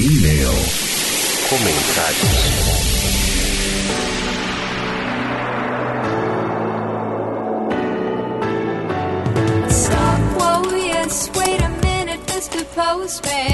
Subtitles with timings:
[0.00, 0.54] E-mail.
[1.48, 2.38] Comentários.
[9.68, 12.64] Stop, whoa, yes, wait a minute, Mr.
[12.76, 13.47] Postman.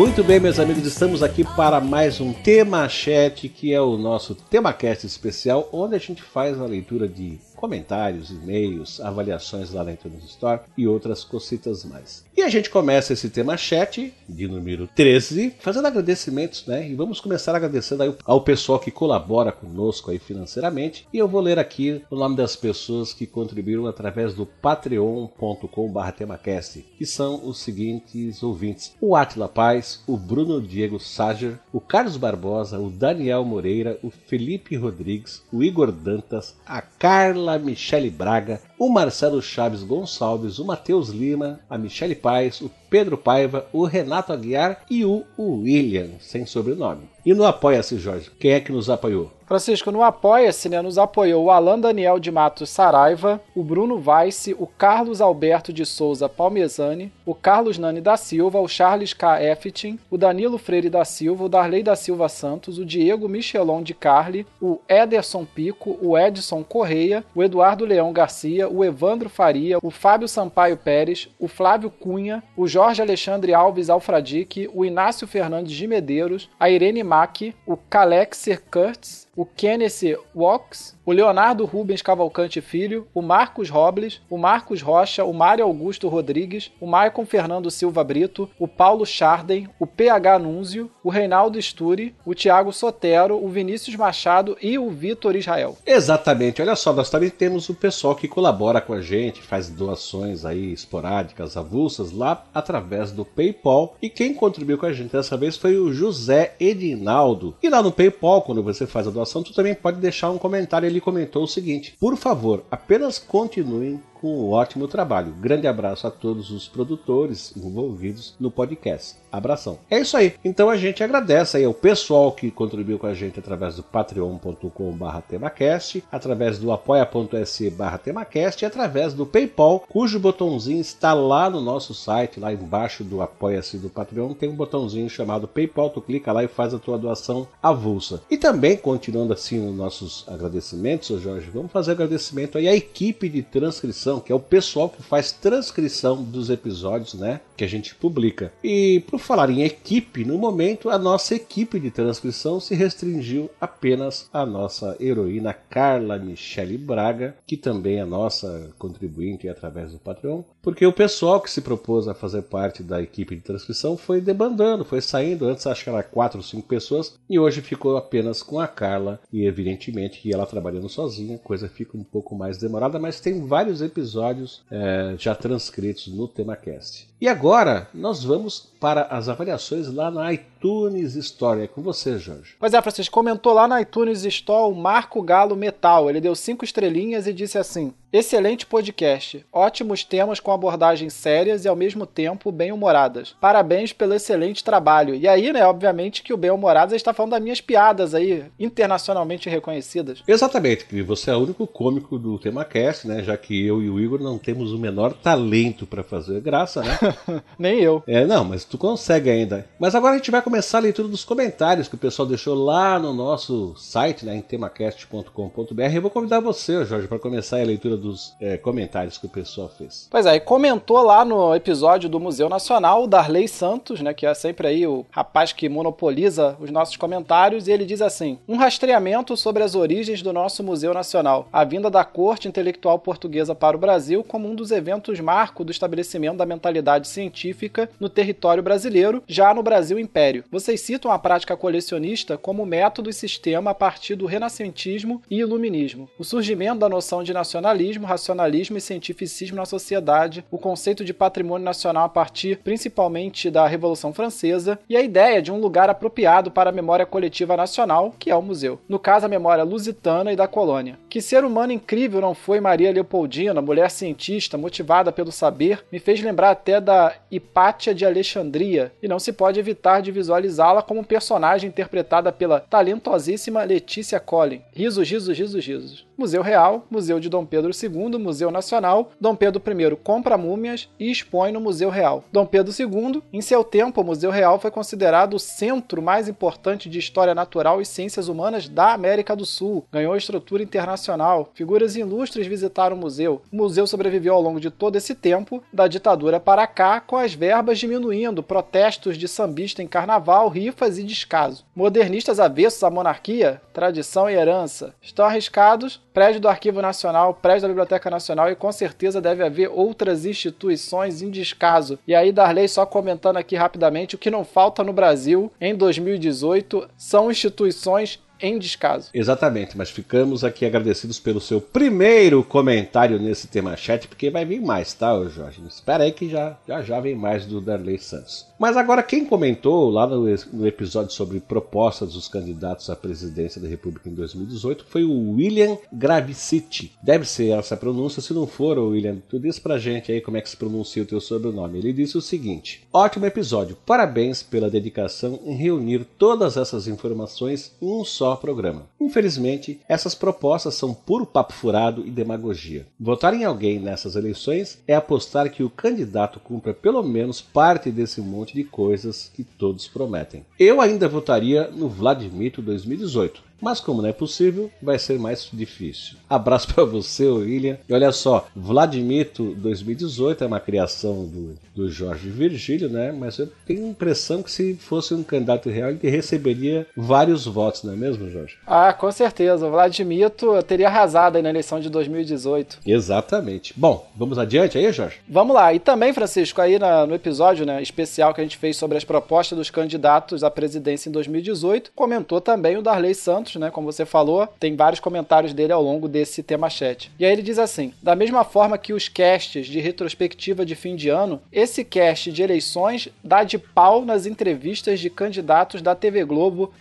[0.00, 4.34] Muito bem, meus amigos, estamos aqui para mais um Tema Chat, que é o nosso
[4.34, 10.24] TemaCast especial, onde a gente faz a leitura de comentários, e-mails, avaliações lá na iTunes
[10.24, 12.24] Store e outras cositas mais.
[12.36, 16.88] E a gente começa esse tema chat de número 13, fazendo agradecimentos, né?
[16.88, 21.06] E vamos começar agradecendo aí ao pessoal que colabora conosco aí financeiramente.
[21.12, 27.04] E eu vou ler aqui o nome das pessoas que contribuíram através do patreon.com/temacast, que
[27.04, 32.88] são os seguintes ouvintes: o Atila Paz, o Bruno Diego Sager, o Carlos Barbosa, o
[32.88, 39.82] Daniel Moreira, o Felipe Rodrigues, o Igor Dantas, a Carla Michele Braga, o Marcelo Chaves
[39.82, 45.24] Gonçalves, o Matheus Lima, a Michele Paz, o Pedro Paiva, o Renato Aguiar e o
[45.38, 47.08] William, sem sobrenome.
[47.24, 49.30] E no Apoia-se, Jorge, quem é que nos apoiou?
[49.46, 54.48] Francisco, no Apoia-se, né, nos apoiou o Alan Daniel de Matos Saraiva, o Bruno Weiss,
[54.58, 59.40] o Carlos Alberto de Souza Palmezani, o Carlos Nani da Silva, o Charles K.
[59.40, 63.94] Eftin, o Danilo Freire da Silva, o Darley da Silva Santos, o Diego Michelon de
[63.94, 69.92] Carli, o Ederson Pico, o Edson Correia, o Eduardo Leão Garcia, o Evandro Faria, o
[69.92, 75.86] Fábio Sampaio Pérez, o Flávio Cunha, o Jorge Alexandre Alves Alfradique, o Inácio Fernandes de
[75.86, 83.06] Medeiros, a Irene Mack, o Kalexer Kurtz, o Kenneth Walks, o Leonardo Rubens Cavalcante Filho,
[83.14, 86.86] o Marcos Robles, o Marcos Rocha, o Mário Augusto Rodrigues, o
[87.20, 92.72] Maicon Fernando Silva Brito, o Paulo Charden, o PH Núnzio, o Reinaldo Sturi, o Tiago
[92.72, 95.76] Sotero, o Vinícius Machado e o Vitor Israel.
[95.86, 100.44] Exatamente, olha só, nós também temos o pessoal que colabora com a gente, faz doações
[100.44, 103.96] aí esporádicas, avulsas, lá através do PayPal.
[104.00, 107.54] E quem contribuiu com a gente dessa vez foi o José Edinaldo.
[107.62, 110.86] E lá no PayPal, quando você faz a doação, tu também pode deixar um comentário.
[110.86, 115.32] Ele comentou o seguinte: Por favor, apenas continuem com um ótimo trabalho.
[115.32, 119.19] Grande abraço a todos os produtores envolvidos no podcast.
[119.30, 119.78] Abração.
[119.90, 120.34] É isso aí.
[120.44, 126.04] Então a gente agradece aí ao pessoal que contribuiu com a gente através do patreon.com/temacast,
[126.10, 132.52] através do apoia.se/temacast e através do PayPal, cujo botãozinho está lá no nosso site, lá
[132.52, 136.74] embaixo do apoia-se do Patreon, tem um botãozinho chamado PayPal, tu clica lá e faz
[136.74, 138.22] a tua doação avulsa.
[138.30, 143.42] E também continuando assim nos nossos agradecimentos, Jorge, vamos fazer agradecimento aí à equipe de
[143.42, 148.52] transcrição que é o pessoal que faz transcrição dos episódios, né, que a gente publica.
[148.62, 154.28] E por falar em equipe, no momento a nossa equipe de transcrição se restringiu apenas
[154.32, 160.86] à nossa heroína Carla Michele Braga, que também é nossa contribuinte através do Patreon, porque
[160.86, 165.00] o pessoal que se propôs a fazer parte da equipe de transcrição foi debandando, foi
[165.00, 165.46] saindo.
[165.46, 169.20] Antes acho que era quatro ou cinco pessoas e hoje ficou apenas com a Carla
[169.30, 173.46] e evidentemente que ela trabalhando sozinha, a coisa fica um pouco mais demorada, mas tem
[173.46, 177.10] vários episódios é, já transcritos no TemaCast.
[177.20, 181.62] E agora nós vamos para as avaliações lá na iTunes Store.
[181.62, 182.54] É com você, Jorge.
[182.58, 186.08] Pois é, Francisco, comentou lá na iTunes Store o Marco Galo Metal.
[186.08, 189.46] Ele deu cinco estrelinhas e disse assim: Excelente podcast.
[189.52, 193.36] Ótimos temas com abordagens sérias e ao mesmo tempo bem-humoradas.
[193.40, 195.14] Parabéns pelo excelente trabalho.
[195.14, 200.24] E aí, né, obviamente que o bem-humoradas está falando das minhas piadas aí, internacionalmente reconhecidas.
[200.26, 203.22] Exatamente, que você é o único cômico do TemaCast, né?
[203.22, 206.98] Já que eu e o Igor não temos o menor talento para fazer graça, né?
[207.56, 208.02] Nem eu.
[208.08, 209.68] É, não, mas tu consegue ainda.
[209.78, 212.98] Mas agora a gente vai começar a leitura dos comentários que o pessoal deixou lá
[212.98, 215.94] no nosso site, né, em temacast.com.br.
[215.94, 219.68] Eu vou convidar você, Jorge, para começar a leitura dos é, comentários que o pessoal
[219.68, 220.08] fez.
[220.10, 224.26] Pois é, e comentou lá no episódio do Museu Nacional o Darley Santos, né, que
[224.26, 228.56] é sempre aí o rapaz que monopoliza os nossos comentários, e ele diz assim: um
[228.56, 233.76] rastreamento sobre as origens do nosso Museu Nacional, a vinda da corte intelectual portuguesa para
[233.76, 239.22] o Brasil como um dos eventos marco do estabelecimento da mentalidade científica no território brasileiro,
[239.26, 240.44] já no Brasil Império.
[240.50, 246.08] Vocês citam a prática colecionista como método e sistema a partir do renascentismo e iluminismo.
[246.18, 251.64] O surgimento da noção de nacionalismo racionalismo, e cientificismo na sociedade, o conceito de patrimônio
[251.64, 256.70] nacional a partir principalmente da Revolução Francesa e a ideia de um lugar apropriado para
[256.70, 258.78] a memória coletiva nacional, que é o museu.
[258.88, 260.98] No caso, a memória lusitana e da colônia.
[261.08, 266.20] Que ser humano incrível não foi Maria Leopoldina, mulher cientista motivada pelo saber, me fez
[266.22, 271.68] lembrar até da Hipátia de Alexandria, e não se pode evitar de visualizá-la como personagem
[271.68, 274.62] interpretada pela talentosíssima Letícia Collin.
[274.72, 276.06] Risos, risos, risos, risos.
[276.20, 279.10] Museu Real, Museu de Dom Pedro II, Museu Nacional.
[279.18, 282.22] Dom Pedro I compra múmias e expõe no Museu Real.
[282.30, 286.90] Dom Pedro II, em seu tempo, o Museu Real foi considerado o centro mais importante
[286.90, 289.86] de história natural e ciências humanas da América do Sul.
[289.90, 291.48] Ganhou estrutura internacional.
[291.54, 293.40] Figuras ilustres visitaram o museu.
[293.50, 297.32] O museu sobreviveu ao longo de todo esse tempo, da ditadura para cá, com as
[297.32, 301.64] verbas diminuindo, protestos de sambista em carnaval, rifas e descaso.
[301.74, 307.68] Modernistas avessos à monarquia, tradição e herança, estão arriscados prédio do Arquivo Nacional, prédio da
[307.68, 311.98] Biblioteca Nacional e com certeza deve haver outras instituições em descaso.
[312.06, 316.88] E aí, Darley, só comentando aqui rapidamente, o que não falta no Brasil em 2018
[316.96, 319.10] são instituições em descaso.
[319.12, 324.60] Exatamente, mas ficamos aqui agradecidos pelo seu primeiro comentário nesse tema chat, porque vai vir
[324.60, 325.62] mais, tá, Jorge?
[325.68, 328.49] Espera aí que já já, já vem mais do Darley Santos.
[328.60, 333.66] Mas agora quem comentou lá no, no episódio sobre propostas dos candidatos à presidência da
[333.66, 336.92] República em 2018 foi o William Graviciti.
[337.02, 340.42] Deve ser essa pronúncia, se não for, William, tu diz pra gente aí como é
[340.42, 341.78] que se pronuncia o teu sobrenome.
[341.78, 347.90] Ele disse o seguinte: Ótimo episódio, parabéns pela dedicação em reunir todas essas informações em
[347.90, 348.82] um só programa.
[349.00, 352.86] Infelizmente, essas propostas são puro papo furado e demagogia.
[353.00, 358.20] Votar em alguém nessas eleições é apostar que o candidato cumpra pelo menos parte desse
[358.20, 360.44] monte de coisas que todos prometem.
[360.58, 366.16] Eu ainda votaria no Vladimir 2018, mas como não é possível, vai ser mais difícil.
[366.28, 367.78] Abraço para você, William.
[367.88, 373.12] E olha só, Vladimito 2018 é uma criação do, do Jorge Virgílio, né?
[373.12, 377.82] Mas eu tenho a impressão que se fosse um candidato real, ele receberia vários votos,
[377.82, 378.56] não é mesmo, Jorge?
[378.66, 379.66] Ah, com certeza.
[379.66, 382.78] O Vladimito teria arrasado aí na eleição de 2018.
[382.86, 383.74] Exatamente.
[383.76, 385.16] Bom, vamos adiante aí, Jorge?
[385.28, 385.72] Vamos lá.
[385.74, 389.04] E também, Francisco, aí na, no episódio né, especial que a gente fez sobre as
[389.04, 393.70] propostas dos candidatos à presidência em 2018, comentou também o Darley Santos né?
[393.70, 397.10] Como você falou, tem vários comentários dele ao longo desse tema chat.
[397.18, 400.96] E aí ele diz assim: da mesma forma que os casts de retrospectiva de fim
[400.96, 406.24] de ano, esse cast de eleições dá de pau nas entrevistas de candidatos da TV
[406.24, 406.72] Globo.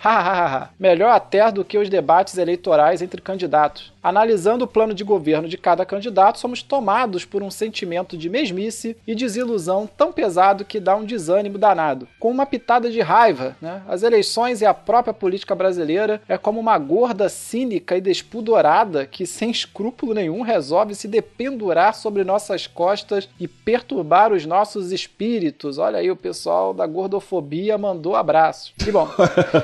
[0.79, 3.91] Melhor até do que os debates eleitorais entre candidatos.
[4.01, 8.95] Analisando o plano de governo de cada candidato, somos tomados por um sentimento de mesmice
[9.05, 12.07] e desilusão tão pesado que dá um desânimo danado.
[12.19, 13.81] Com uma pitada de raiva, né?
[13.87, 19.25] as eleições e a própria política brasileira é como uma gorda cínica e despudorada que,
[19.25, 25.77] sem escrúpulo nenhum, resolve se dependurar sobre nossas costas e perturbar os nossos espíritos.
[25.77, 28.73] Olha aí, o pessoal da gordofobia mandou abraço.
[28.77, 29.09] Que bom.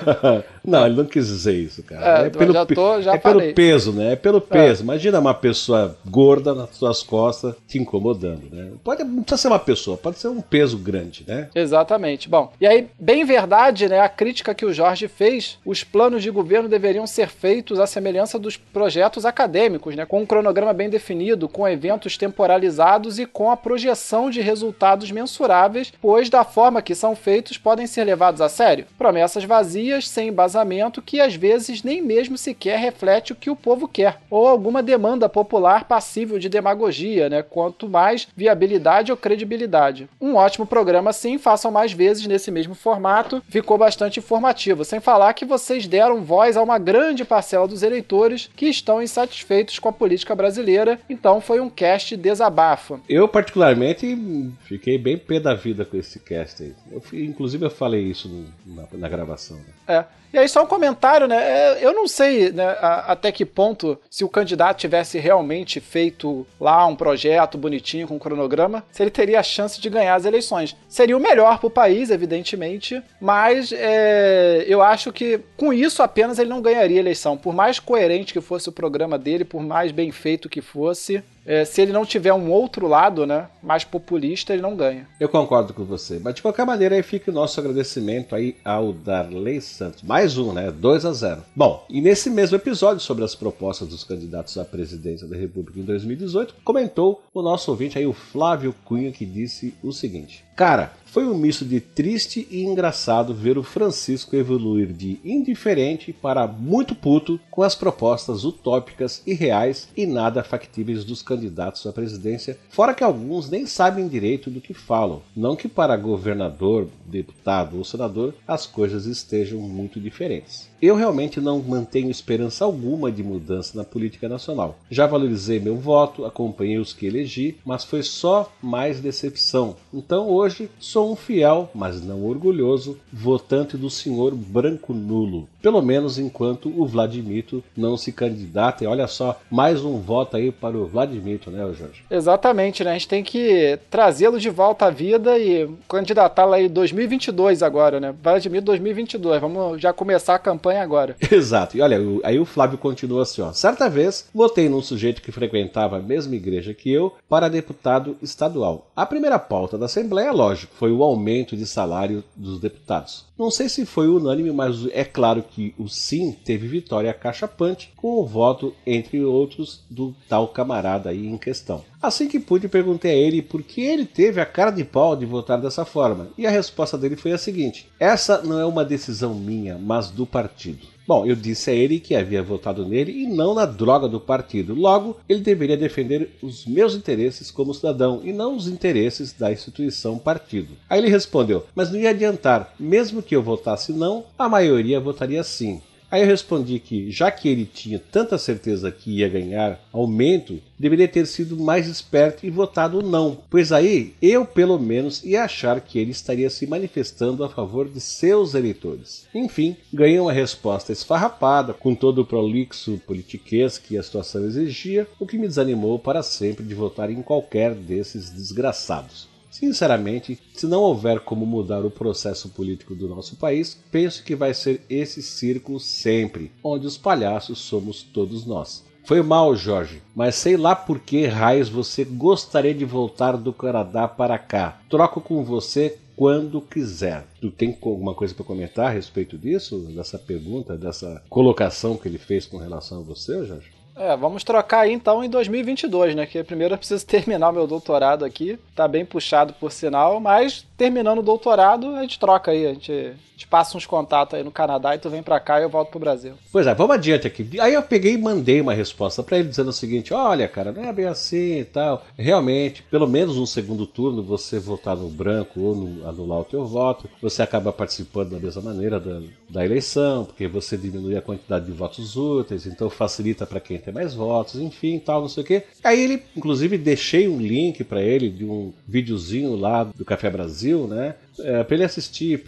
[0.63, 2.23] não, ele não quis dizer isso, cara.
[2.23, 4.13] É, é pelo, já tô, já é pelo peso, né?
[4.13, 4.81] É pelo peso.
[4.81, 4.83] É.
[4.83, 8.71] Imagina uma pessoa gorda nas suas costas te incomodando, né?
[8.83, 11.47] Pode, não precisa ser uma pessoa, pode ser um peso grande, né?
[11.53, 12.27] Exatamente.
[12.27, 13.99] Bom, e aí, bem verdade, né?
[13.99, 18.39] A crítica que o Jorge fez, os planos de governo deveriam ser feitos à semelhança
[18.39, 20.07] dos projetos acadêmicos, né?
[20.07, 25.93] Com um cronograma bem definido, com eventos temporalizados e com a projeção de resultados mensuráveis,
[26.01, 28.87] pois da forma que são feitos podem ser levados a sério.
[28.97, 33.87] Promessas vazias, sem embasamento, que às vezes nem mesmo sequer reflete o que o povo
[33.87, 37.41] quer ou alguma demanda popular passível de demagogia, né?
[37.41, 40.09] Quanto mais viabilidade ou credibilidade.
[40.19, 44.85] Um ótimo programa, sim, façam mais vezes nesse mesmo formato, ficou bastante informativo.
[44.85, 49.79] Sem falar que vocês deram voz a uma grande parcela dos eleitores que estão insatisfeitos
[49.79, 52.99] com a política brasileira, então foi um cast desabafo.
[53.07, 54.17] Eu, particularmente,
[54.63, 56.75] fiquei bem pé da vida com esse cast aí.
[56.91, 59.57] Eu, inclusive, eu falei isso na, na gravação.
[59.57, 59.63] Né?
[59.87, 60.05] É.
[60.33, 61.37] E aí, só um comentário, né?
[61.37, 66.87] É, eu não sei né, até que ponto, se o candidato tivesse realmente feito lá
[66.87, 70.73] um projeto bonitinho com um cronograma, se ele teria a chance de ganhar as eleições.
[70.87, 76.39] Seria o melhor para o país, evidentemente, mas é, eu acho que com isso apenas
[76.39, 77.35] ele não ganharia a eleição.
[77.35, 81.63] Por mais coerente que fosse o programa dele, por mais bem feito que fosse, é,
[81.65, 85.07] se ele não tiver um outro lado, né, mais populista, ele não ganha.
[85.19, 86.19] Eu concordo com você.
[86.21, 90.01] Mas de qualquer maneira, aí fica o nosso agradecimento aí ao Darley Santos.
[90.03, 90.71] Mais um, né?
[90.71, 91.43] 2 a 0.
[91.55, 95.83] Bom, e nesse mesmo episódio sobre as propostas dos candidatos à presidência da República em
[95.83, 101.25] 2018, comentou o nosso ouvinte aí, o Flávio Cunha, que disse o seguinte: Cara, foi
[101.25, 107.39] um misto de triste e engraçado ver o Francisco evoluir de indiferente para muito puto
[107.49, 113.01] com as propostas utópicas e reais e nada factíveis dos candidatos à presidência, fora que
[113.01, 115.21] alguns nem sabem direito do que falam.
[115.33, 120.69] Não que para governador, deputado ou senador as coisas estejam muito diferentes.
[120.81, 124.77] Eu realmente não mantenho esperança alguma de mudança na política nacional.
[124.91, 129.77] Já valorizei meu voto, acompanhei os que elegi, mas foi só mais decepção.
[129.93, 130.44] Então hoje
[130.79, 135.47] sou um fiel, mas não orgulhoso, votante do senhor branco nulo.
[135.61, 138.83] Pelo menos enquanto o Vladimir não se candidata.
[138.83, 142.03] E olha só, mais um voto aí para o Vladimir, né, Jorge?
[142.09, 142.91] Exatamente, né?
[142.91, 147.99] A gente tem que trazê-lo de volta à vida e candidatá-lo aí em 2022 agora,
[147.99, 148.13] né?
[148.21, 149.41] Vladimir 2022.
[149.41, 151.15] Vamos já começar a campanha agora.
[151.31, 151.77] Exato.
[151.77, 153.51] E olha, aí o Flávio continua assim, ó.
[153.51, 158.91] Certa vez, votei num sujeito que frequentava a mesma igreja que eu para deputado estadual.
[158.95, 163.25] A primeira pauta da Assembleia, lógico, foi o aumento de salário dos deputados.
[163.37, 168.19] Não sei se foi unânime, mas é claro que o sim teve vitória cachapante com
[168.19, 171.83] o voto, entre outros, do tal camarada aí em questão.
[172.01, 175.25] Assim que pude, perguntei a ele por que ele teve a cara de pau de
[175.25, 179.33] votar dessa forma, e a resposta dele foi a seguinte: Essa não é uma decisão
[179.33, 180.94] minha, mas do partido.
[181.07, 184.73] Bom, eu disse a ele que havia votado nele e não na droga do partido.
[184.73, 190.17] Logo, ele deveria defender os meus interesses como cidadão e não os interesses da instituição
[190.17, 190.69] partido.
[190.89, 195.43] Aí ele respondeu: Mas não ia adiantar, mesmo que eu votasse não, a maioria votaria
[195.43, 195.79] sim.
[196.15, 201.09] Aí eu respondi que, já que ele tinha tanta certeza que ia ganhar aumento, deveria
[201.09, 205.99] ter sido mais esperto e votado não, pois aí eu, pelo menos, ia achar que
[205.99, 209.27] ele estaria se manifestando a favor de seus eleitores.
[209.35, 215.27] Enfim, ganhei uma resposta esfarrapada, com todo o prolixo politiquês que a situação exigia, o
[215.27, 219.34] que me desanimou para sempre de votar em qualquer desses desgraçados.
[219.55, 224.53] Sinceramente, se não houver como mudar o processo político do nosso país, penso que vai
[224.53, 228.83] ser esse círculo sempre, onde os palhaços somos todos nós.
[229.05, 234.09] Foi mal, Jorge, mas sei lá por que raios você gostaria de voltar do Canadá
[234.09, 234.81] para cá.
[234.89, 237.25] Troco com você quando quiser.
[237.39, 242.17] Tu tem alguma coisa para comentar a respeito disso, dessa pergunta, dessa colocação que ele
[242.17, 243.74] fez com relação a você, Jorge?
[243.95, 246.25] É, vamos trocar aí então em 2022, né?
[246.25, 248.59] Que primeiro eu preciso terminar meu doutorado aqui.
[248.75, 253.15] Tá bem puxado por sinal, mas terminando o doutorado a gente troca aí, a gente
[253.35, 255.89] te passa uns contatos aí no Canadá e tu vem pra cá e eu volto
[255.89, 256.33] pro Brasil.
[256.51, 257.59] Pois é, vamos adiante aqui.
[257.59, 260.83] Aí eu peguei e mandei uma resposta para ele dizendo o seguinte: olha, cara, não
[260.83, 262.05] é bem assim e tal.
[262.17, 266.65] Realmente, pelo menos no segundo turno, você votar no branco ou no, anular o teu
[266.65, 271.65] voto, você acaba participando da mesma maneira da, da eleição, porque você diminui a quantidade
[271.65, 275.45] de votos úteis, então facilita para quem tem mais votos, enfim, tal, não sei o
[275.45, 275.63] quê.
[275.83, 280.87] Aí ele, inclusive, deixei um link para ele de um videozinho lá do Café Brasil,
[280.87, 281.15] né?
[281.39, 282.43] É, para ele assistir,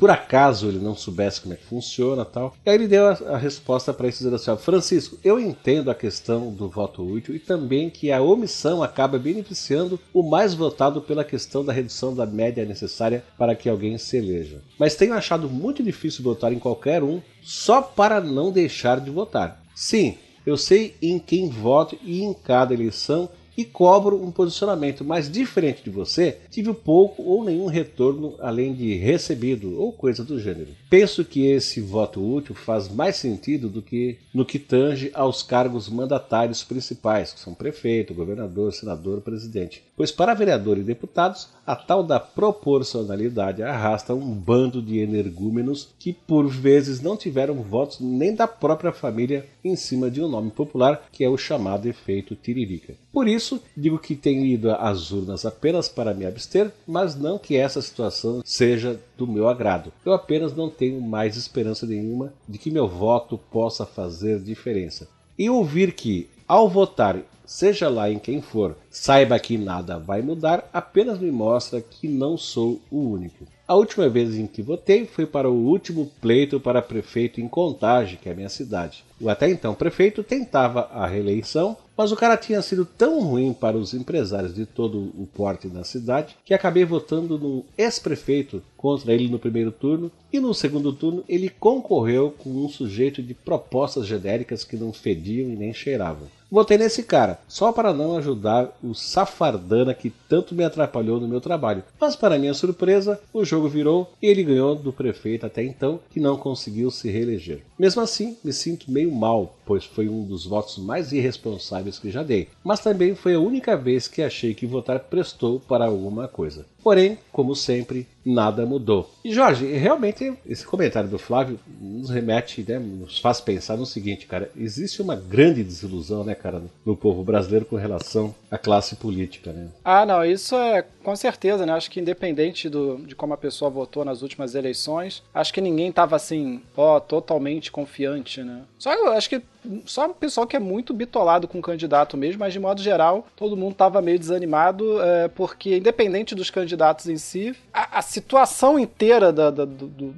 [0.00, 2.56] por acaso ele não soubesse como é que funciona tal.
[2.64, 5.94] E aí ele deu a, a resposta para isso dizendo assim: Francisco, eu entendo a
[5.94, 11.22] questão do voto útil e também que a omissão acaba beneficiando o mais votado pela
[11.22, 14.62] questão da redução da média necessária para que alguém se eleja.
[14.78, 19.62] Mas tenho achado muito difícil votar em qualquer um só para não deixar de votar.
[19.74, 20.16] Sim,
[20.50, 23.28] eu sei em quem voto e em cada eleição
[23.60, 28.94] e cobro um posicionamento, mas diferente de você, tive pouco ou nenhum retorno além de
[28.94, 30.70] recebido ou coisa do gênero.
[30.88, 35.88] Penso que esse voto útil faz mais sentido do que no que tange aos cargos
[35.88, 39.82] mandatários principais, que são prefeito, governador, senador, presidente.
[39.96, 46.12] Pois para vereador e deputados, a tal da proporcionalidade arrasta um bando de energúmenos que
[46.12, 51.06] por vezes não tiveram votos nem da própria família em cima de um nome popular,
[51.12, 52.94] que é o chamado efeito tiririca.
[53.12, 57.56] Por isso, digo que tenho ido às urnas apenas para me abster, mas não que
[57.56, 59.92] essa situação seja do meu agrado.
[60.06, 65.08] Eu apenas não tenho mais esperança nenhuma de que meu voto possa fazer diferença.
[65.36, 70.70] E ouvir que, ao votar, seja lá em quem for, saiba que nada vai mudar,
[70.72, 73.44] apenas me mostra que não sou o único.
[73.66, 78.18] A última vez em que votei foi para o último pleito para prefeito em Contagem,
[78.20, 79.04] que é a minha cidade.
[79.20, 83.76] O até então prefeito tentava a reeleição, mas o cara tinha sido tão ruim para
[83.76, 89.28] os empresários de todo o porte da cidade que acabei votando no ex-prefeito contra ele
[89.28, 94.64] no primeiro turno e no segundo turno ele concorreu com um sujeito de propostas genéricas
[94.64, 96.26] que não fediam e nem cheiravam.
[96.50, 101.40] Votei nesse cara, só para não ajudar o safardana que tanto me atrapalhou no meu
[101.40, 101.84] trabalho.
[102.00, 106.18] Mas, para minha surpresa, o jogo virou e ele ganhou do prefeito até então, que
[106.18, 107.62] não conseguiu se reeleger.
[107.78, 112.24] Mesmo assim, me sinto meio mal, pois foi um dos votos mais irresponsáveis que já
[112.24, 112.48] dei.
[112.64, 116.66] Mas também foi a única vez que achei que votar prestou para alguma coisa.
[116.82, 119.10] Porém, como sempre, nada mudou.
[119.24, 124.26] E Jorge, realmente esse comentário do Flávio nos remete, né, nos faz pensar no seguinte,
[124.26, 129.52] cara, existe uma grande desilusão, né, cara, no povo brasileiro com relação à classe política,
[129.52, 129.68] né?
[129.84, 131.72] Ah, não, isso é com certeza, né?
[131.72, 135.90] Acho que independente do, de como a pessoa votou nas últimas eleições, acho que ninguém
[135.90, 138.62] tava assim, ó, totalmente confiante, né?
[138.78, 139.42] Só eu acho que
[139.84, 143.26] só o pessoal que é muito bitolado com o candidato mesmo, mas de modo geral,
[143.36, 148.78] todo mundo tava meio desanimado, é, porque independente dos candidatos em si, a, a situação
[148.78, 150.14] inteira da, da, do, do,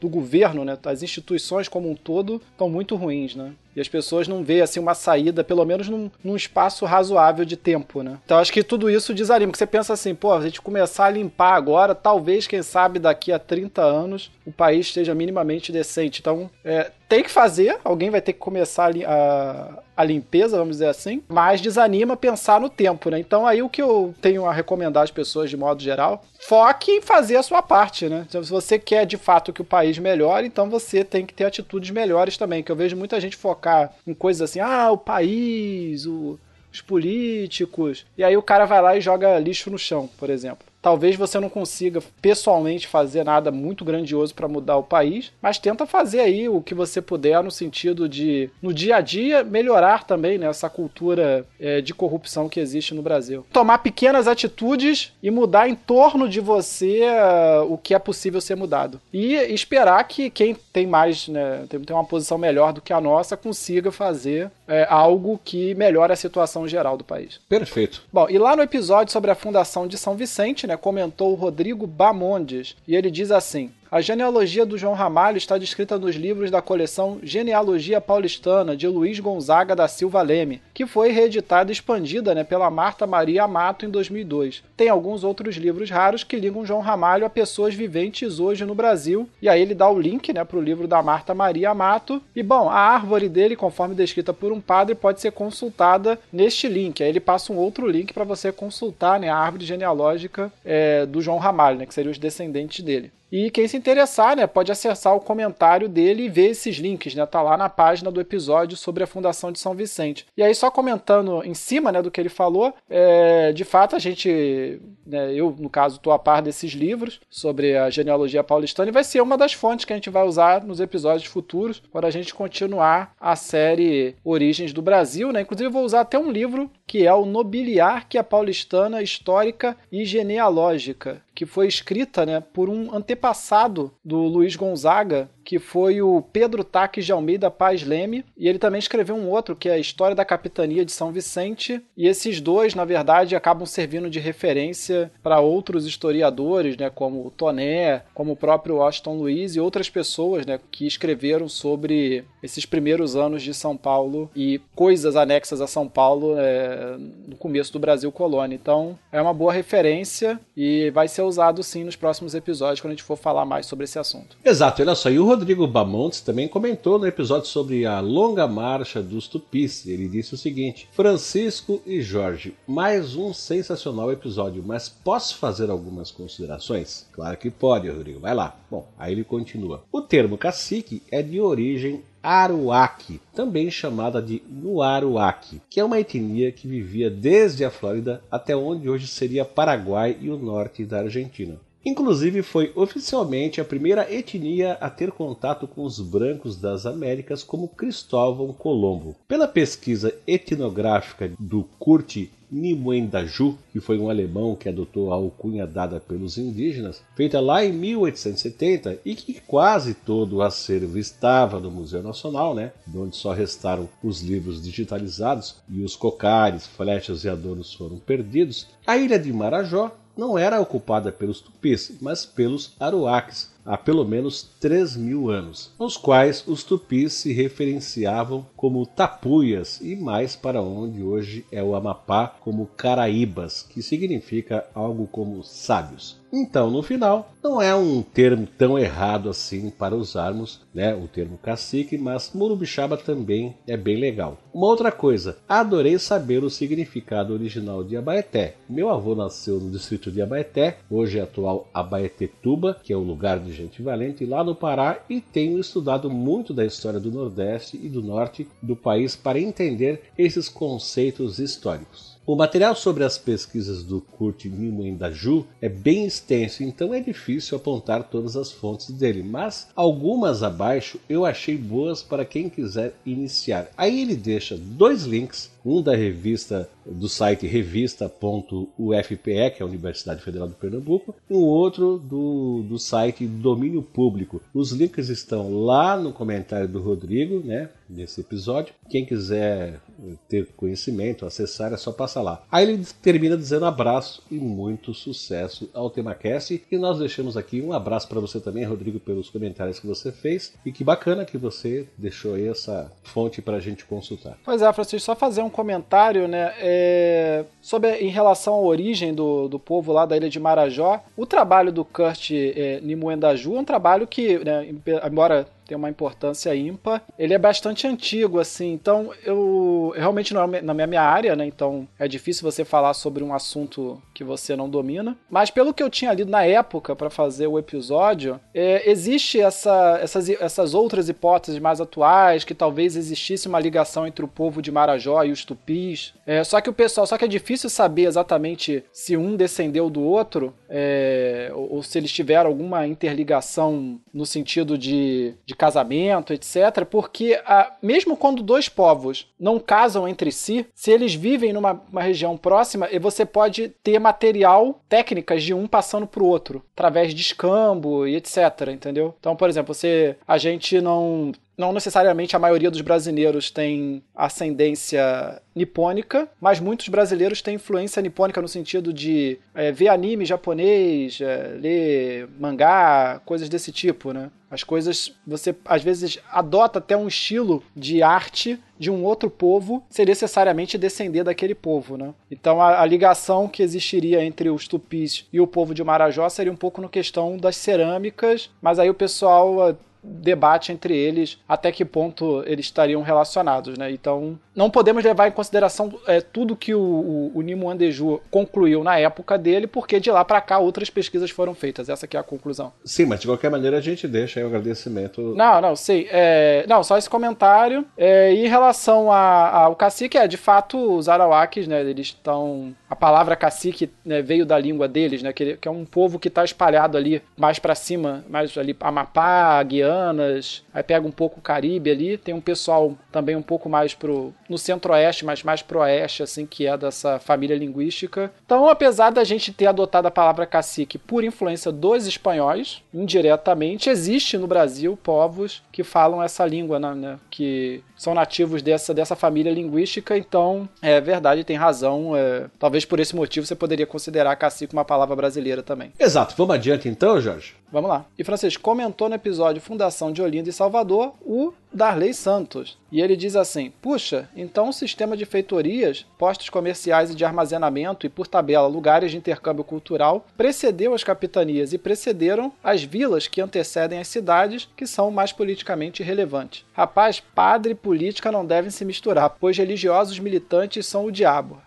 [0.00, 3.52] do governo, né, as instituições como um todo, estão muito ruins, né?
[3.76, 7.56] E as pessoas não veem assim uma saída, pelo menos num, num, espaço razoável de
[7.56, 8.18] tempo, né?
[8.24, 11.10] Então acho que tudo isso desanima, porque você pensa assim, pô, a gente começar a
[11.10, 16.20] limpar agora, talvez, quem sabe, daqui a 30 anos o país esteja minimamente decente.
[16.20, 20.88] Então, é, tem que fazer, alguém vai ter que começar a, a, limpeza, vamos dizer
[20.88, 23.18] assim, mas desanima pensar no tempo, né?
[23.18, 27.02] Então aí o que eu tenho a recomendar às pessoas de modo geral, foque em
[27.02, 28.24] fazer a sua parte, né?
[28.28, 31.44] Então, se você quer de fato que o país melhore, então você tem que ter
[31.44, 36.06] atitudes melhores também, que eu vejo muita gente focar em coisas assim, ah, o país,
[36.06, 36.38] o,
[36.72, 40.73] os políticos, e aí o cara vai lá e joga lixo no chão, por exemplo.
[40.84, 45.86] Talvez você não consiga pessoalmente fazer nada muito grandioso para mudar o país, mas tenta
[45.86, 50.36] fazer aí o que você puder no sentido de, no dia a dia, melhorar também
[50.36, 53.46] né, essa cultura é, de corrupção que existe no Brasil.
[53.50, 58.54] Tomar pequenas atitudes e mudar em torno de você uh, o que é possível ser
[58.54, 59.00] mudado.
[59.10, 63.00] E esperar que quem tem mais, né, tem, tem uma posição melhor do que a
[63.00, 67.40] nossa, consiga fazer é, algo que melhore a situação geral do país.
[67.48, 68.02] Perfeito.
[68.12, 71.86] Bom, e lá no episódio sobre a fundação de São Vicente, né, comentou o Rodrigo
[71.86, 76.60] Bamondes, e ele diz assim: a genealogia do João Ramalho está descrita nos livros da
[76.60, 82.42] coleção Genealogia Paulistana de Luiz Gonzaga da Silva Leme, que foi reeditada e expandida né,
[82.42, 84.64] pela Marta Maria Amato em 2002.
[84.76, 89.28] Tem alguns outros livros raros que ligam João Ramalho a pessoas viventes hoje no Brasil,
[89.40, 92.20] e aí ele dá o link né, para o livro da Marta Maria Amato.
[92.34, 97.00] E bom, a árvore dele, conforme descrita por um padre, pode ser consultada neste link.
[97.00, 101.22] Aí ele passa um outro link para você consultar né, a árvore genealógica é, do
[101.22, 103.12] João Ramalho, né, que seriam os descendentes dele.
[103.36, 107.26] E quem se interessar, né, pode acessar o comentário dele e ver esses links, né?
[107.26, 110.24] Tá lá na página do episódio sobre a Fundação de São Vicente.
[110.36, 113.98] E aí, só comentando em cima, né, do que ele falou, é, de fato a
[113.98, 118.92] gente, né, eu no caso estou a par desses livros sobre a genealogia paulistana e
[118.92, 122.12] vai ser uma das fontes que a gente vai usar nos episódios futuros para a
[122.12, 125.40] gente continuar a série Origens do Brasil, né?
[125.40, 131.20] Inclusive eu vou usar até um livro que é o Nobiliarquia Paulistana Histórica e Genealógica,
[131.34, 137.04] que foi escrita né, por um antepassado do Luiz Gonzaga, que foi o Pedro Taques
[137.04, 140.24] de Almeida Paz Leme, e ele também escreveu um outro, que é a História da
[140.24, 145.86] Capitania de São Vicente, e esses dois, na verdade, acabam servindo de referência para outros
[145.86, 150.86] historiadores, né, como o Toné, como o próprio Washington Luiz e outras pessoas né, que
[150.86, 156.96] escreveram sobre esses primeiros anos de São Paulo e coisas anexas a São Paulo é,
[157.26, 158.54] no começo do Brasil colônia.
[158.54, 162.94] Então, é uma boa referência e vai ser usado sim nos próximos episódios quando a
[162.94, 164.36] gente for falar mais sobre esse assunto.
[164.44, 169.02] Exato, olha só, e o Rodrigo Bamontes também comentou no episódio sobre a longa marcha
[169.02, 169.84] dos tupis.
[169.84, 176.12] Ele disse o seguinte: Francisco e Jorge, mais um sensacional episódio, mas posso fazer algumas
[176.12, 177.08] considerações?
[177.10, 178.56] Claro que pode, Rodrigo, vai lá.
[178.70, 179.82] Bom, aí ele continua.
[179.90, 186.50] O termo cacique é de origem Aruaque, também chamada de Nuaruaque, que é uma etnia
[186.50, 191.60] que vivia desde a Flórida até onde hoje seria Paraguai e o norte da Argentina.
[191.84, 197.68] Inclusive, foi oficialmente a primeira etnia a ter contato com os brancos das Américas, como
[197.68, 199.14] Cristóvão Colombo.
[199.28, 205.98] Pela pesquisa etnográfica do Kurt Nimuendaju, que foi um alemão que adotou a alcunha dada
[205.98, 212.02] pelos indígenas, feita lá em 1870 e que quase todo o acervo estava no Museu
[212.02, 217.98] Nacional, né, onde só restaram os livros digitalizados e os cocares, flechas e adornos foram
[217.98, 224.04] perdidos, a ilha de Marajó não era ocupada pelos tupis, mas pelos aruaques, há pelo
[224.04, 230.62] menos 3 mil anos, nos quais os tupis se referenciavam como tapuias e mais para
[230.62, 236.16] onde hoje é o Amapá como Caraíbas, que significa algo como sábios.
[236.36, 241.38] Então, no final, não é um termo tão errado assim para usarmos, né, o termo
[241.38, 244.36] cacique, mas Murubixaba também é bem legal.
[244.52, 248.56] Uma outra coisa, adorei saber o significado original de Abaeté.
[248.68, 253.38] Meu avô nasceu no distrito de Abaeté, hoje é atual Abaetetuba, que é o lugar
[253.38, 257.88] de gente valente, lá no Pará, e tenho estudado muito da história do Nordeste e
[257.88, 262.13] do Norte do país para entender esses conceitos históricos.
[262.26, 268.04] O material sobre as pesquisas do Kurt Nimendaju é bem extenso, então é difícil apontar
[268.04, 273.68] todas as fontes dele, mas algumas abaixo eu achei boas para quem quiser iniciar.
[273.76, 280.22] Aí ele deixa dois links, um da revista do site revista.ufpe, que é a Universidade
[280.22, 284.42] Federal do Pernambuco, e o outro do, do site Domínio Público.
[284.52, 288.74] Os links estão lá no comentário do Rodrigo, né, nesse episódio.
[288.88, 289.80] Quem quiser
[290.28, 292.42] ter conhecimento, acessar, é só passar lá.
[292.50, 296.62] Aí ele termina dizendo abraço e muito sucesso ao TemaCast.
[296.70, 300.52] E nós deixamos aqui um abraço para você também, Rodrigo, pelos comentários que você fez.
[300.64, 304.38] E que bacana que você deixou aí essa fonte para a gente consultar.
[304.44, 306.52] Pois é, Francisco, só fazer um comentário, né?
[306.58, 307.44] É...
[307.62, 311.70] Sobre em relação à origem do, do povo lá da ilha de Marajó, o trabalho
[311.70, 314.66] do Kurt é, Nimuendaju é um trabalho que, né,
[315.06, 317.02] embora tem uma importância ímpar.
[317.18, 321.46] Ele é bastante antigo, assim, então eu realmente não é na minha área, né?
[321.46, 325.16] Então é difícil você falar sobre um assunto que você não domina.
[325.30, 329.98] Mas pelo que eu tinha lido na época para fazer o episódio, é, existe essa,
[330.02, 334.70] essas, essas outras hipóteses mais atuais, que talvez existisse uma ligação entre o povo de
[334.70, 336.14] Marajó e os tupis.
[336.26, 340.02] É, só que o pessoal, só que é difícil saber exatamente se um descendeu do
[340.02, 346.32] outro, é, ou, ou, se eles tiveram alguma interligação no sentido de, de de casamento,
[346.32, 346.84] etc.
[346.90, 352.36] Porque a, mesmo quando dois povos não casam entre si, se eles vivem numa região
[352.36, 358.06] próxima, você pode ter material, técnicas de um passando para o outro, através de escambo
[358.06, 358.68] e etc.
[358.72, 359.14] Entendeu?
[359.18, 365.40] Então, por exemplo, você, a gente não não necessariamente a maioria dos brasileiros tem ascendência
[365.54, 371.56] nipônica, mas muitos brasileiros têm influência nipônica no sentido de é, ver anime japonês, é,
[371.60, 374.30] ler mangá, coisas desse tipo, né?
[374.50, 379.84] As coisas, você às vezes adota até um estilo de arte de um outro povo
[379.88, 382.14] sem necessariamente descender daquele povo, né?
[382.30, 386.52] Então a, a, ligação que existiria entre os tupis e o povo de Marajó seria
[386.52, 391.84] um pouco no questão das cerâmicas, mas aí o pessoal debate entre eles até que
[391.84, 393.90] ponto eles estariam relacionados, né?
[393.90, 398.84] Então, não podemos levar em consideração é, tudo que o, o, o Nimo Andeju concluiu
[398.84, 401.88] na época dele, porque de lá para cá outras pesquisas foram feitas.
[401.88, 402.72] Essa é a conclusão.
[402.84, 405.34] Sim, mas de qualquer maneira a gente deixa aí o agradecimento.
[405.34, 406.06] Não, não, sim.
[406.10, 407.84] É, não, só esse comentário.
[407.96, 412.74] É, em relação ao cacique, é, de fato, os arawakis, né, eles estão...
[412.94, 416.28] A palavra cacique né, veio da língua deles, né, que, que é um povo que
[416.28, 421.42] está espalhado ali mais para cima, mais ali Amapá, Guianas, aí pega um pouco o
[421.42, 425.80] Caribe ali, tem um pessoal também um pouco mais pro no centro-oeste, mas mais pro
[425.80, 428.30] oeste, assim, que é dessa família linguística.
[428.46, 434.38] Então, apesar da gente ter adotado a palavra cacique por influência dos espanhóis, indiretamente, existe
[434.38, 439.52] no Brasil povos que falam essa língua, né, né que são nativos dessa, dessa família
[439.52, 442.14] linguística, então é verdade, tem razão.
[442.16, 445.92] É, talvez por esse motivo você poderia considerar cacique uma palavra brasileira também.
[445.98, 447.54] Exato, vamos adiante então, Jorge?
[447.70, 448.04] Vamos lá.
[448.18, 452.78] E Francisco comentou no episódio Fundação de Olinda e Salvador o Darley Santos.
[452.90, 458.06] E ele diz assim: Puxa, então o sistema de feitorias, postos comerciais e de armazenamento
[458.06, 463.40] e, por tabela, lugares de intercâmbio cultural precedeu as capitanias e precederam as vilas que
[463.40, 466.64] antecedem as cidades que são mais politicamente relevantes.
[466.72, 471.60] Rapaz, padre e política não devem se misturar, pois religiosos militantes são o diabo.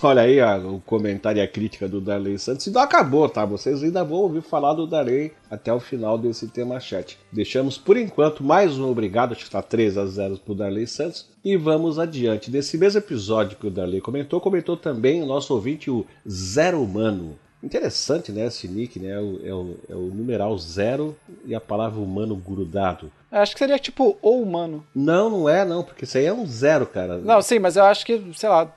[0.00, 2.66] Olha aí o comentário e a crítica do Darley Santos.
[2.68, 3.44] E não acabou, tá?
[3.44, 7.18] Vocês ainda vão ouvir falar do Darley até o final desse tema chat.
[7.32, 10.86] Deixamos por enquanto mais um obrigado, acho que está 3 a 0 para o Darley
[10.86, 11.28] Santos.
[11.44, 12.50] E vamos adiante.
[12.50, 17.38] Desse mesmo episódio que o Darley comentou, comentou também o nosso ouvinte, o Zero Humano.
[17.62, 18.46] Interessante, né?
[18.46, 19.10] Esse nick, né?
[19.10, 23.10] É o, é o, é o numeral zero e a palavra humano grudado.
[23.30, 24.86] Acho que seria tipo ou humano.
[24.94, 27.18] Não, não é, não, porque isso aí é um zero, cara.
[27.18, 28.72] Não, sim, mas eu acho que, sei lá,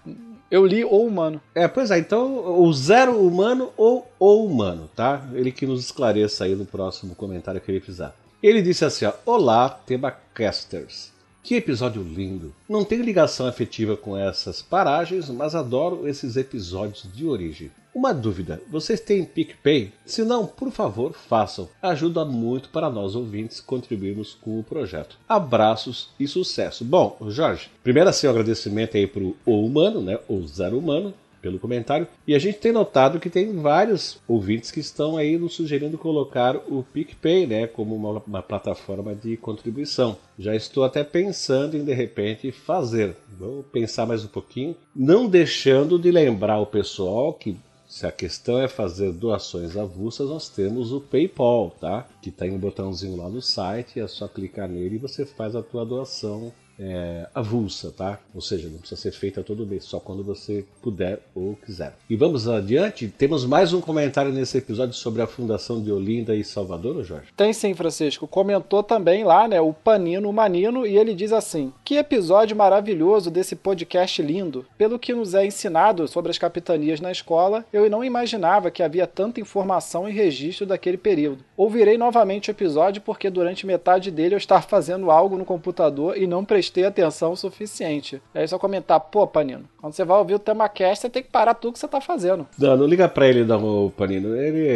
[0.50, 1.42] eu li o humano.
[1.54, 5.28] É, pois é, então o zero humano ou o humano, tá?
[5.34, 8.14] Ele que nos esclareça aí no próximo comentário que ele fizer.
[8.42, 11.12] Ele disse assim, ó, Olá, Temacasters.
[11.44, 12.54] Que episódio lindo!
[12.68, 17.72] Não tenho ligação afetiva com essas paragens, mas adoro esses episódios de origem.
[18.00, 19.92] Uma dúvida: vocês têm PicPay?
[20.06, 21.68] Se não, por favor, façam.
[21.82, 25.18] Ajuda muito para nós ouvintes contribuirmos com o projeto.
[25.28, 26.86] Abraços e sucesso.
[26.86, 30.18] Bom, Jorge, primeiro assim, um agradecimento aí pro O Humano, né?
[30.30, 32.08] O Zero Humano, pelo comentário.
[32.26, 36.56] E a gente tem notado que tem vários ouvintes que estão aí nos sugerindo colocar
[36.56, 40.16] o PicPay, né, como uma, uma plataforma de contribuição.
[40.38, 43.18] Já estou até pensando em de repente fazer.
[43.38, 47.58] Vou pensar mais um pouquinho, não deixando de lembrar o pessoal que
[47.90, 52.08] se a questão é fazer doações avulsas, nós temos o PayPal, tá?
[52.22, 55.64] Que tem um botãozinho lá no site, é só clicar nele e você faz a
[55.64, 58.20] tua doação é, avulsa, tá?
[58.34, 61.94] Ou seja, não precisa ser feita todo mês, só quando você puder ou quiser.
[62.10, 66.44] E vamos adiante, temos mais um comentário nesse episódio sobre a fundação de Olinda e
[66.44, 67.28] Salvador, Jorge?
[67.36, 68.28] Tem sim, Francisco.
[68.28, 73.56] Comentou também lá, né, o Panino Manino, e ele diz assim: Que episódio maravilhoso desse
[73.56, 74.66] podcast lindo.
[74.78, 79.06] Pelo que nos é ensinado sobre as capitanias na escola, eu não imaginava que havia
[79.06, 81.44] tanta informação e registro daquele período.
[81.58, 86.26] Ouvirei novamente o episódio porque durante metade dele eu estava fazendo algo no computador e
[86.26, 88.22] não prestei prestei atenção o suficiente.
[88.34, 91.30] Aí só comentar, pô, Panino, quando você vai ouvir o tema cast, você tem que
[91.30, 92.48] parar tudo que você tá fazendo.
[92.58, 94.36] Não, não liga pra ele não, Panino.
[94.36, 94.68] Ele,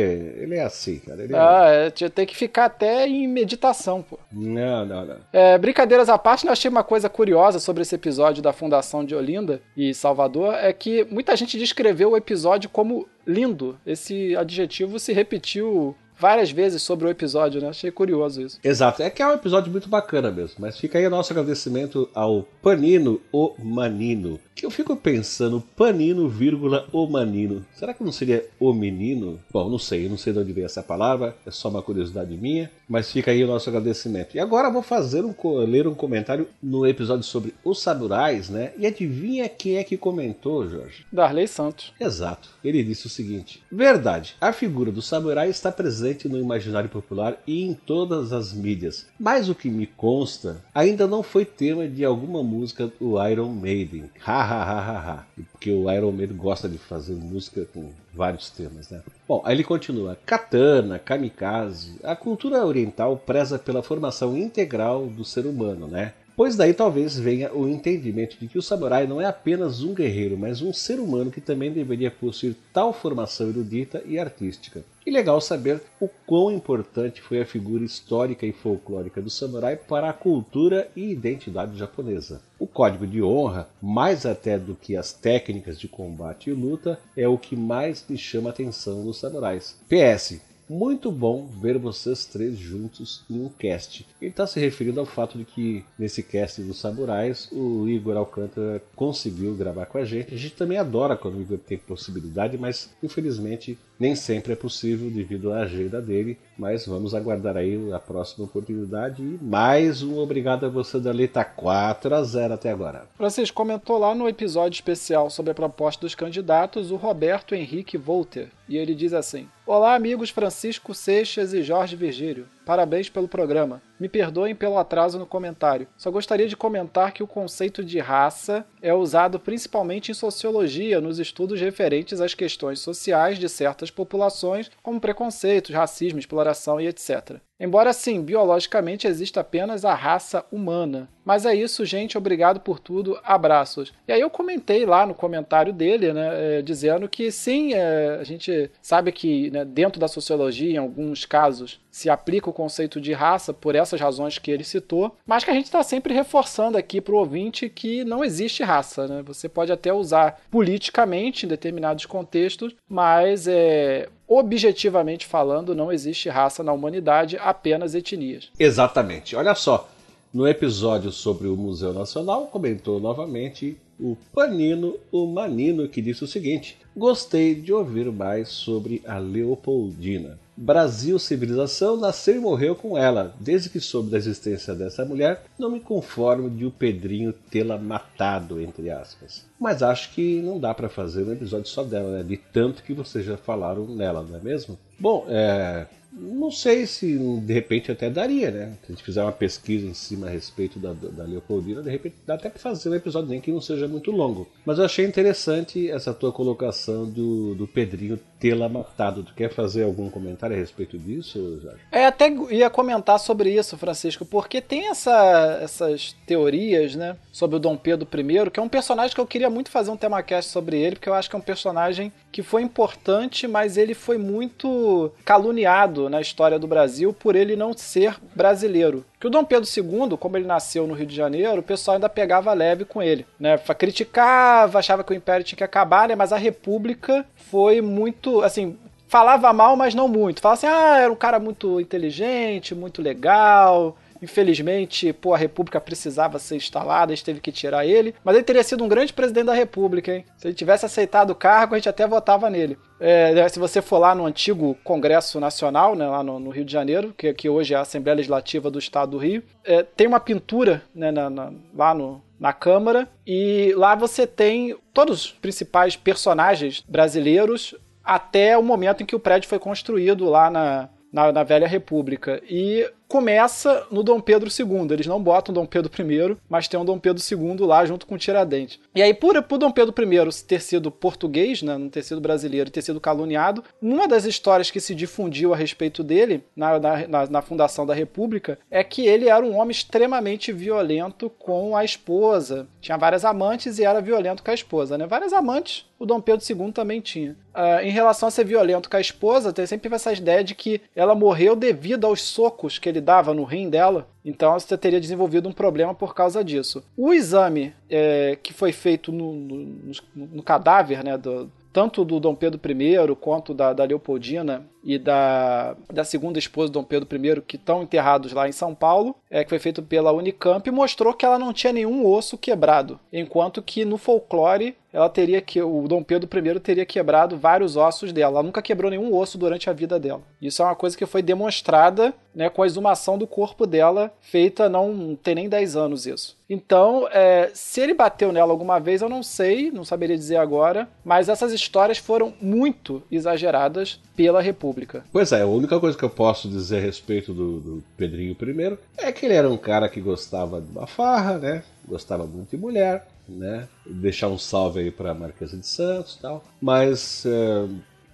[0.42, 1.24] ele é assim, cara.
[1.24, 2.10] Ele ah, é...
[2.10, 4.20] tem que ficar até em meditação, pô.
[4.32, 5.18] Não, não, não.
[5.32, 9.16] É, brincadeiras à parte, eu achei uma coisa curiosa sobre esse episódio da Fundação de
[9.16, 13.78] Olinda e Salvador, é que muita gente descreveu o episódio como lindo.
[13.86, 17.68] Esse adjetivo se repetiu várias vezes sobre o episódio, né?
[17.68, 18.58] Achei curioso isso.
[18.64, 20.56] Exato, é que é um episódio muito bacana mesmo.
[20.58, 24.40] Mas fica aí o nosso agradecimento ao Panino o Manino.
[24.56, 27.66] Que eu fico pensando, Panino, vírgula, o Manino.
[27.74, 29.40] Será que não seria o menino?
[29.52, 32.70] Bom, não sei, não sei de onde veio essa palavra, é só uma curiosidade minha.
[32.88, 34.36] Mas fica aí o nosso agradecimento.
[34.36, 35.34] E agora vou fazer um,
[35.66, 38.74] ler um comentário no episódio sobre os samurais, né?
[38.78, 41.06] E adivinha quem é que comentou, Jorge?
[41.12, 41.92] Darley Santos.
[42.00, 42.50] Exato.
[42.64, 47.38] Ele disse o seguinte: Verdade, a figura do samurai está presente presente no imaginário popular
[47.46, 49.08] e em todas as mídias.
[49.20, 54.10] Mas o que me consta, ainda não foi tema de alguma música do Iron Maiden.
[54.26, 55.24] Ha ha.
[55.52, 59.02] Porque o Iron Maiden gosta de fazer música com vários temas, né?
[59.28, 60.18] Bom, aí ele continua.
[60.26, 62.00] Katana, kamikaze.
[62.04, 66.14] A cultura oriental preza pela formação integral do ser humano, né?
[66.36, 70.36] Pois daí talvez venha o entendimento de que o samurai não é apenas um guerreiro,
[70.36, 74.84] mas um ser humano que também deveria possuir tal formação erudita e artística.
[75.06, 80.10] E legal saber o quão importante foi a figura histórica e folclórica do samurai para
[80.10, 82.42] a cultura e identidade japonesa.
[82.58, 87.28] O código de honra, mais até do que as técnicas de combate e luta, é
[87.28, 89.78] o que mais me chama a atenção nos samurais.
[89.88, 90.42] PS,
[90.74, 94.06] muito bom ver vocês três juntos em um cast.
[94.20, 98.82] Ele está se referindo ao fato de que nesse cast dos Samurais o Igor Alcântara
[98.96, 100.34] conseguiu gravar com a gente.
[100.34, 105.10] A gente também adora quando o Igor tem possibilidade, mas infelizmente nem sempre é possível
[105.10, 106.38] devido à agenda dele.
[106.58, 109.22] Mas vamos aguardar aí a próxima oportunidade.
[109.22, 111.44] E mais um obrigado a você, Dalita.
[111.44, 113.08] 4 a 0 até agora.
[113.16, 118.50] Francisco comentou lá no episódio especial sobre a proposta dos candidatos o Roberto Henrique Volter.
[118.74, 122.48] E ele diz assim: Olá, amigos Francisco Seixas e Jorge Virgílio.
[122.66, 123.84] Parabéns pelo programa.
[124.00, 125.88] Me perdoem pelo atraso no comentário.
[125.96, 131.20] Só gostaria de comentar que o conceito de raça é usado principalmente em sociologia, nos
[131.20, 137.40] estudos referentes às questões sociais de certas populações, como preconceitos, racismo, exploração e etc.
[137.64, 141.08] Embora sim, biologicamente exista apenas a raça humana.
[141.24, 142.18] Mas é isso, gente.
[142.18, 143.18] Obrigado por tudo.
[143.24, 143.94] Abraços.
[144.06, 148.24] E aí eu comentei lá no comentário dele, né, é, dizendo que sim, é, a
[148.26, 153.14] gente sabe que né, dentro da sociologia, em alguns casos, se aplica o conceito de
[153.14, 157.00] raça por essas razões que ele citou, mas que a gente está sempre reforçando aqui
[157.00, 159.08] para o ouvinte que não existe raça.
[159.08, 159.24] Né?
[159.26, 166.64] Você pode até usar politicamente em determinados contextos, mas é, objetivamente falando, não existe raça
[166.64, 168.50] na humanidade, apenas etnias.
[168.60, 169.36] Exatamente.
[169.36, 169.90] Olha só,
[170.34, 176.28] no episódio sobre o Museu Nacional, comentou novamente o Panino, o Manino, que disse o
[176.28, 180.40] seguinte: Gostei de ouvir mais sobre a Leopoldina.
[180.56, 183.34] Brasil Civilização nasceu e morreu com ela.
[183.40, 188.62] Desde que soube da existência dessa mulher, não me conformo de o Pedrinho tê-la matado,
[188.62, 189.46] entre aspas.
[189.60, 192.24] Mas acho que não dá para fazer um episódio só dela, né?
[192.24, 194.78] De tanto que vocês já falaram nela, não é mesmo?
[195.00, 198.78] Bom, é, não sei se de repente até daria, né?
[198.82, 202.16] Se a gente fizer uma pesquisa em cima a respeito da, da Leopoldina, de repente
[202.26, 204.48] dá até para fazer um episódio nem que não seja muito longo.
[204.64, 209.24] Mas eu achei interessante essa tua colocação do, do Pedrinho tê-la matado.
[209.24, 211.80] Tu quer fazer algum comentário a respeito disso, Jorge?
[211.90, 217.60] É, até ia comentar sobre isso, Francisco, porque tem essa, essas teorias, né, sobre o
[217.60, 220.52] Dom Pedro I, que é um personagem que eu queria muito fazer um tema cast
[220.52, 224.18] sobre ele, porque eu acho que é um personagem que foi importante, mas ele foi
[224.18, 229.66] muito caluniado na história do Brasil por ele não ser brasileiro Que o Dom Pedro
[229.66, 233.26] II, como ele nasceu no Rio de Janeiro, o pessoal ainda pegava leve com ele,
[233.40, 233.58] né?
[233.58, 236.14] Criticava, achava que o Império tinha que acabar, né?
[236.14, 240.42] Mas a República foi muito, assim, falava mal, mas não muito.
[240.42, 246.40] Falava assim, ah, era um cara muito inteligente, muito legal, Infelizmente, pô, a República precisava
[246.40, 248.16] ser instalada, a gente teve que tirar ele.
[248.24, 250.26] Mas ele teria sido um grande presidente da República, hein?
[250.38, 252.78] Se ele tivesse aceitado o cargo, a gente até votava nele.
[253.02, 256.72] É, se você for lá no antigo Congresso Nacional, né, lá no, no Rio de
[256.72, 260.22] Janeiro, que, que, hoje é a Assembleia Legislativa do Estado do Rio, é, tem uma
[260.22, 265.98] pintura né, na, na, lá no, na Câmara, e lá você tem todos os principais
[265.98, 271.44] personagens brasileiros até o momento em que o prédio foi construído lá na, na, na
[271.44, 272.42] Velha República.
[272.50, 274.92] E começa no Dom Pedro II.
[274.92, 278.16] Eles não botam Dom Pedro I, mas tem um Dom Pedro II lá junto com
[278.16, 278.80] o Tiradentes.
[278.96, 282.70] E aí, por, por Dom Pedro I ter sido português, né, não ter sido brasileiro
[282.70, 287.42] ter sido caluniado, uma das histórias que se difundiu a respeito dele na, na, na
[287.42, 292.68] fundação da República é que ele era um homem extremamente violento com a esposa.
[292.82, 295.06] Tinha várias amantes e era violento com a esposa, né?
[295.06, 297.36] Várias amantes, o Dom Pedro II também tinha.
[297.54, 300.82] Uh, em relação a ser violento com a esposa, tem sempre essa ideia de que
[300.96, 305.48] ela morreu devido aos socos que ele dava no rim dela, então você teria desenvolvido
[305.48, 306.84] um problema por causa disso.
[306.98, 312.34] O exame é, que foi feito no, no, no cadáver, né, do, tanto do Dom
[312.34, 317.56] Pedro I quanto da, da Leopoldina, e da, da segunda esposa Dom Pedro I, que
[317.56, 321.40] estão enterrados lá em São Paulo, é, que foi feito pela Unicamp, mostrou que ela
[321.40, 326.30] não tinha nenhum osso quebrado, enquanto que no folclore ela teria que o Dom Pedro
[326.38, 328.36] I teria quebrado vários ossos dela.
[328.36, 330.22] Ela nunca quebrou nenhum osso durante a vida dela.
[330.40, 334.70] Isso é uma coisa que foi demonstrada né, com a exumação do corpo dela, feita
[334.70, 336.38] não tem nem 10 anos isso.
[336.48, 340.88] Então, é, se ele bateu nela alguma vez, eu não sei, não saberia dizer agora,
[341.04, 344.73] mas essas histórias foram muito exageradas pela República.
[345.12, 348.78] Pois é, a única coisa que eu posso dizer a respeito do, do Pedrinho I
[348.98, 351.64] é que ele era um cara que gostava de uma farra, né?
[351.88, 353.68] Gostava muito de mulher, né?
[353.86, 356.44] Deixar um salve aí para Marquesa de Santos, tal.
[356.62, 357.68] Mas é,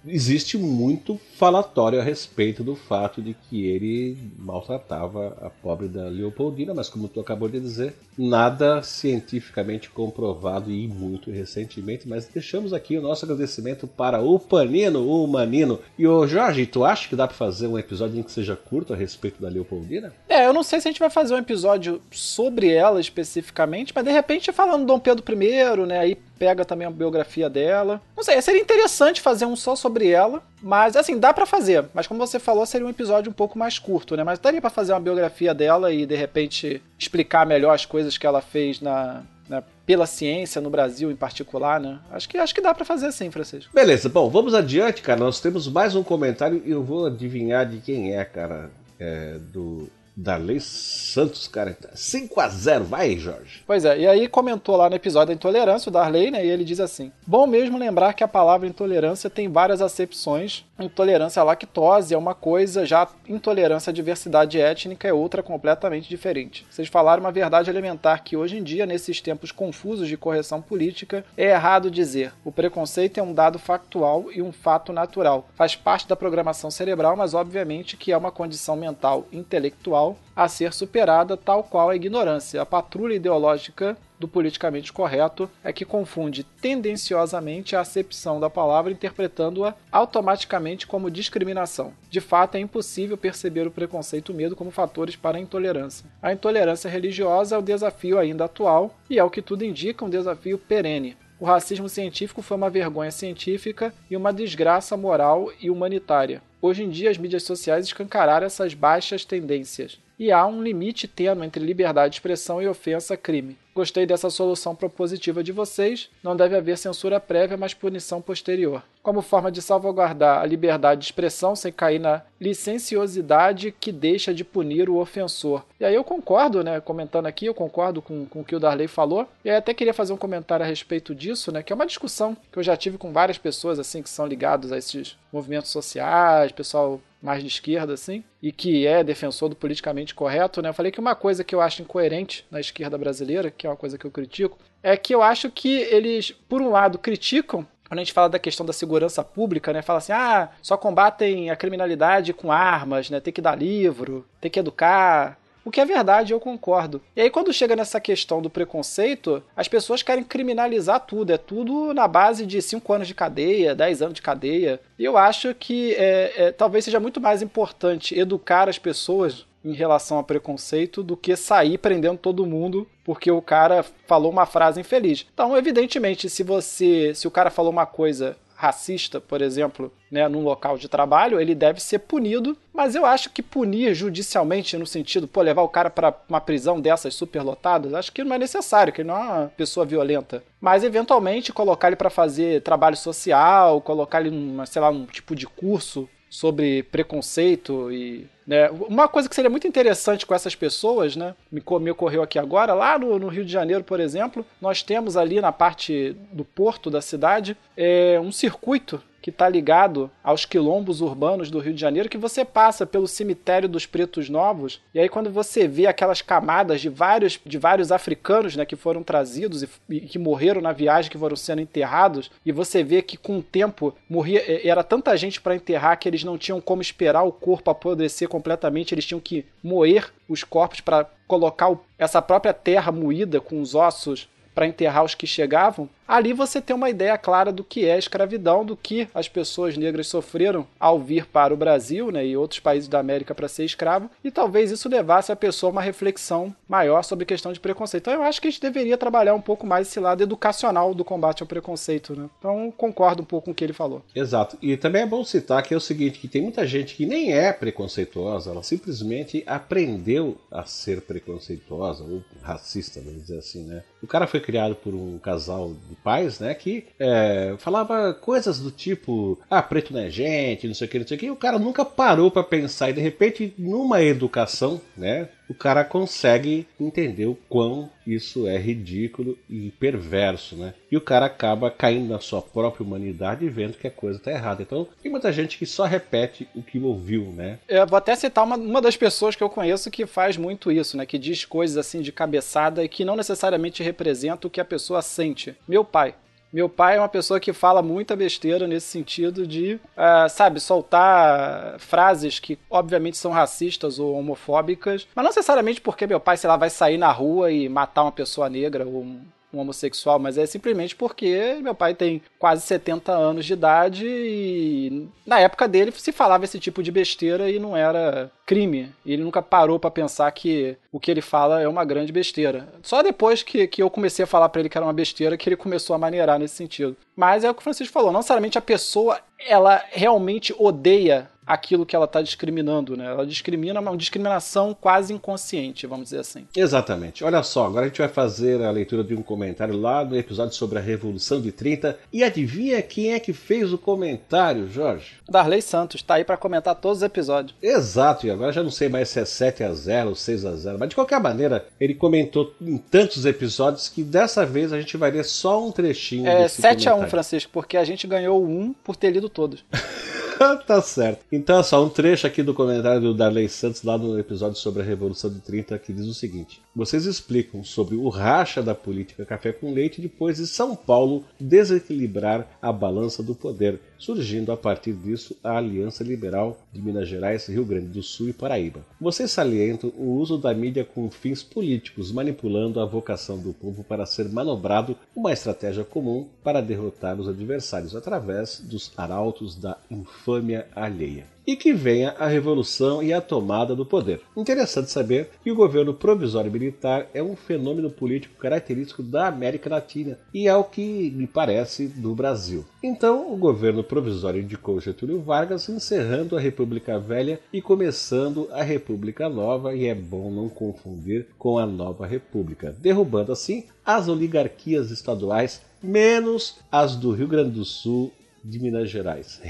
[0.06, 6.74] existe muito falatório a respeito do fato de que ele maltratava a pobre da Leopoldina,
[6.74, 12.96] mas como tu acabou de dizer, nada cientificamente comprovado e muito recentemente, mas deixamos aqui
[12.96, 15.78] o nosso agradecimento para o Panino, o Manino.
[15.98, 18.92] E o Jorge, tu acha que dá para fazer um episódio em que seja curto
[18.92, 20.12] a respeito da Leopoldina?
[20.28, 24.04] É, eu não sei se a gente vai fazer um episódio sobre ela especificamente, mas
[24.04, 28.00] de repente falando Dom Pedro I, né, aí pega também a biografia dela.
[28.16, 31.84] Não sei, seria interessante fazer um só sobre ela, mas assim, dá para fazer.
[31.92, 34.24] Mas como você falou, seria um episódio um pouco mais curto, né?
[34.24, 38.26] Mas daria para fazer uma biografia dela e de repente explicar melhor as coisas que
[38.26, 41.98] ela fez na, na pela ciência no Brasil em particular, né?
[42.10, 43.70] Acho que acho que dá para fazer assim, Francisco.
[43.74, 45.20] Beleza, bom, vamos adiante, cara.
[45.20, 48.70] Nós temos mais um comentário e eu vou adivinhar de quem é, cara.
[48.98, 51.76] É, do Darley Santos, cara.
[51.94, 53.62] 5 a 0 vai, Jorge.
[53.66, 56.44] Pois é, e aí comentou lá no episódio da intolerância o Darley, né?
[56.44, 60.64] E ele diz assim: Bom mesmo lembrar que a palavra intolerância tem várias acepções.
[60.78, 66.66] Intolerância à lactose é uma coisa, já intolerância à diversidade étnica é outra completamente diferente.
[66.70, 71.24] Vocês falaram uma verdade elementar que hoje em dia, nesses tempos confusos de correção política,
[71.36, 72.32] é errado dizer.
[72.44, 75.48] O preconceito é um dado factual e um fato natural.
[75.54, 80.72] Faz parte da programação cerebral, mas obviamente que é uma condição mental intelectual a ser
[80.72, 82.60] superada, tal qual a ignorância.
[82.62, 89.74] A patrulha ideológica do politicamente correto é que confunde tendenciosamente a acepção da palavra, interpretando-a
[89.90, 91.94] automaticamente como discriminação.
[92.10, 96.04] De fato, é impossível perceber o preconceito e o medo como fatores para a intolerância.
[96.22, 100.58] A intolerância religiosa é o desafio ainda atual e, ao que tudo indica, um desafio
[100.58, 101.16] perene.
[101.40, 106.42] O racismo científico foi uma vergonha científica e uma desgraça moral e humanitária.
[106.60, 111.46] Hoje em dia, as mídias sociais escancararam essas baixas tendências, e há um limite tênue
[111.46, 113.56] entre liberdade de expressão e ofensa crime.
[113.74, 116.10] Gostei dessa solução propositiva de vocês.
[116.22, 118.82] Não deve haver censura prévia, mas punição posterior.
[119.02, 124.44] Como forma de salvaguardar a liberdade de expressão sem cair na licenciosidade que deixa de
[124.44, 125.64] punir o ofensor.
[125.78, 126.80] E aí eu concordo, né?
[126.80, 129.26] Comentando aqui, eu concordo com, com o que o Darley falou.
[129.44, 131.62] E aí até queria fazer um comentário a respeito disso, né?
[131.62, 134.70] Que é uma discussão que eu já tive com várias pessoas assim que são ligados
[134.72, 140.14] a esses movimentos sociais, pessoal mais de esquerda, assim, e que é defensor do politicamente
[140.14, 140.70] correto, né?
[140.70, 143.76] Eu falei que uma coisa que eu acho incoerente na esquerda brasileira, que é uma
[143.76, 147.98] coisa que eu critico, é que eu acho que eles, por um lado, criticam quando
[147.98, 151.56] a gente fala da questão da segurança pública, né, fala assim, ah, só combatem a
[151.56, 156.32] criminalidade com armas, né, tem que dar livro, tem que educar, o que é verdade,
[156.32, 157.02] eu concordo.
[157.16, 161.32] E aí, quando chega nessa questão do preconceito, as pessoas querem criminalizar tudo.
[161.32, 164.80] É tudo na base de 5 anos de cadeia, 10 anos de cadeia.
[164.98, 169.74] E eu acho que é, é, talvez seja muito mais importante educar as pessoas em
[169.74, 174.78] relação a preconceito do que sair prendendo todo mundo porque o cara falou uma frase
[174.78, 175.26] infeliz.
[175.34, 180.44] Então, evidentemente, se você, se o cara falou uma coisa racista, por exemplo, né, num
[180.44, 182.56] local de trabalho, ele deve ser punido.
[182.72, 186.80] Mas eu acho que punir judicialmente, no sentido, pô, levar o cara para uma prisão
[186.80, 190.44] dessas superlotadas, acho que não é necessário, que ele não é uma pessoa violenta.
[190.60, 195.34] Mas eventualmente colocar ele para fazer trabalho social, colocar ele num, sei lá, um tipo
[195.34, 198.68] de curso sobre preconceito e né?
[198.88, 201.36] Uma coisa que seria muito interessante com essas pessoas, né?
[201.52, 205.16] Me, me ocorreu aqui agora, lá no, no, Rio de Janeiro, por exemplo, nós temos
[205.16, 211.00] ali na parte do porto da cidade é, um circuito que está ligado aos quilombos
[211.00, 215.08] urbanos do Rio de Janeiro, que você passa pelo cemitério dos Pretos Novos, e aí
[215.08, 219.68] quando você vê aquelas camadas de vários, de vários africanos né, que foram trazidos e,
[219.90, 223.42] e que morreram na viagem, que foram sendo enterrados, e você vê que com o
[223.42, 227.70] tempo morria, era tanta gente para enterrar que eles não tinham como esperar o corpo
[227.70, 233.60] apodrecer completamente, eles tinham que moer os corpos para colocar essa própria terra moída com
[233.60, 237.86] os ossos para enterrar os que chegavam, ali você tem uma ideia clara do que
[237.86, 242.26] é a escravidão, do que as pessoas negras sofreram ao vir para o Brasil né,
[242.26, 245.72] e outros países da América para ser escravo, e talvez isso levasse a pessoa a
[245.72, 248.02] uma reflexão maior sobre questão de preconceito.
[248.02, 251.04] Então eu acho que a gente deveria trabalhar um pouco mais esse lado educacional do
[251.04, 252.16] combate ao preconceito.
[252.16, 252.28] Né?
[252.40, 254.02] Então concordo um pouco com o que ele falou.
[254.14, 254.58] Exato.
[254.60, 257.32] E também é bom citar que é o seguinte, que tem muita gente que nem
[257.32, 263.84] é preconceituosa, ela simplesmente aprendeu a ser preconceituosa ou racista, vamos dizer assim, né?
[264.02, 268.70] O cara foi criado por um casal de pais, né, que é, falava coisas do
[268.70, 271.30] tipo, ah, preto não é gente, não sei o que, não sei o que, e
[271.30, 276.64] o cara nunca parou para pensar e de repente, numa educação, né, o cara consegue
[276.78, 280.74] entender o quão isso é ridículo e perverso, né?
[280.88, 284.30] E o cara acaba caindo na sua própria humanidade e vendo que a coisa tá
[284.30, 284.62] errada.
[284.62, 287.58] Então, tem muita gente que só repete o que ouviu, né?
[287.68, 290.96] Eu vou até citar uma, uma das pessoas que eu conheço que faz muito isso,
[290.96, 291.04] né?
[291.04, 295.02] Que diz coisas assim de cabeçada e que não necessariamente representa o que a pessoa
[295.02, 295.56] sente.
[295.66, 296.14] Meu pai.
[296.52, 301.78] Meu pai é uma pessoa que fala muita besteira nesse sentido de, uh, sabe, soltar
[301.78, 306.56] frases que obviamente são racistas ou homofóbicas, mas não necessariamente porque meu pai, sei lá,
[306.56, 309.20] vai sair na rua e matar uma pessoa negra ou um
[309.58, 315.40] homossexual, mas é simplesmente porque meu pai tem quase 70 anos de idade e na
[315.40, 318.92] época dele se falava esse tipo de besteira e não era crime.
[319.04, 322.68] Ele nunca parou para pensar que o que ele fala é uma grande besteira.
[322.82, 325.48] Só depois que, que eu comecei a falar para ele que era uma besteira que
[325.48, 326.96] ele começou a maneirar nesse sentido.
[327.14, 331.84] Mas é o que o Francisco falou, não necessariamente a pessoa ela realmente odeia aquilo
[331.84, 333.06] que ela está discriminando, né?
[333.06, 336.46] Ela discrimina uma discriminação quase inconsciente, vamos dizer assim.
[336.56, 337.24] Exatamente.
[337.24, 340.54] Olha só, agora a gente vai fazer a leitura de um comentário lá no episódio
[340.54, 345.14] sobre a Revolução de 30 e adivinha quem é que fez o comentário, Jorge?
[345.28, 347.54] Darley Santos, tá aí para comentar todos os episódios.
[347.60, 350.54] Exato, e agora já não sei mais se é 7 a 0 ou 6 a
[350.54, 354.96] 0, mas de qualquer maneira, ele comentou em tantos episódios que dessa vez a gente
[354.96, 358.72] vai ler só um trechinho É 7 a 1, Francisco, porque a gente ganhou um
[358.72, 359.64] por ter lido todos.
[360.66, 361.24] tá certo.
[361.30, 364.82] Então, é só um trecho aqui do comentário do Darley Santos lá no episódio sobre
[364.82, 369.24] a Revolução de 30 que diz o seguinte: Vocês explicam sobre o racha da política
[369.24, 374.94] café com leite depois de São Paulo desequilibrar a balança do poder, surgindo a partir
[374.94, 378.80] disso a Aliança Liberal de Minas Gerais, Rio Grande do Sul e Paraíba.
[379.00, 384.06] Vocês salientam o uso da mídia com fins políticos, manipulando a vocação do povo para
[384.06, 391.26] ser manobrado uma estratégia comum para derrotar os adversários através dos arautos da infâmia alheia.
[391.50, 394.20] E que venha a revolução e a tomada do poder.
[394.36, 400.16] Interessante saber que o governo provisório militar é um fenômeno político característico da América Latina
[400.32, 402.64] e é o que me parece do Brasil.
[402.80, 409.28] Então, o governo provisório indicou Getúlio Vargas, encerrando a República Velha e começando a República
[409.28, 415.62] Nova, e é bom não confundir com a Nova República, derrubando assim as oligarquias estaduais,
[415.82, 418.12] menos as do Rio Grande do Sul
[418.44, 419.40] de Minas Gerais.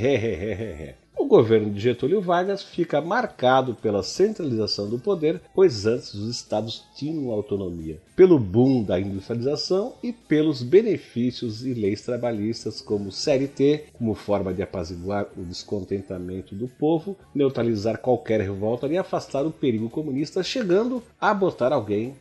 [1.17, 6.85] O governo de Getúlio Vargas fica marcado pela centralização do poder, pois antes os estados
[6.95, 14.15] tinham autonomia, pelo boom da industrialização e pelos benefícios e leis trabalhistas como CLT, como
[14.15, 20.43] forma de apaziguar o descontentamento do povo, neutralizar qualquer revolta e afastar o perigo comunista,
[20.43, 22.15] chegando a botar alguém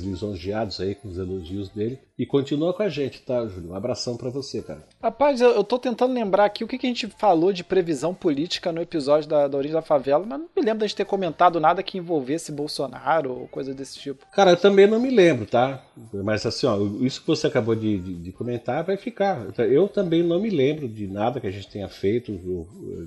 [0.00, 1.98] lisonjeados aí com os elogios dele.
[2.18, 3.70] E continua com a gente, tá, Júlio?
[3.70, 4.84] Um abração para você, cara.
[5.00, 8.12] Rapaz, eu, eu tô tentando lembrar aqui o que, que a gente falou de previsão
[8.12, 11.04] política no episódio da, da Origem da Favela, mas não me lembro da gente ter
[11.04, 14.26] comentado nada que envolvesse Bolsonaro ou coisa desse tipo.
[14.32, 15.84] Cara, eu também não me lembro, tá?
[16.12, 19.46] Mas assim, ó, isso que você acabou de, de, de comentar vai ficar.
[19.58, 22.32] Eu também não me lembro de nada que a gente tenha feito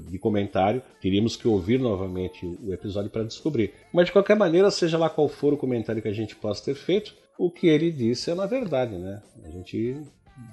[0.10, 0.82] de comentário.
[1.02, 3.74] Teríamos que ouvir novamente o episódio para descobrir.
[3.94, 6.76] Mas de qualquer maneira, seja lá qual for o comentário que a gente possa ter
[6.76, 9.22] feito, o que ele disse é na verdade, né?
[9.44, 9.98] A gente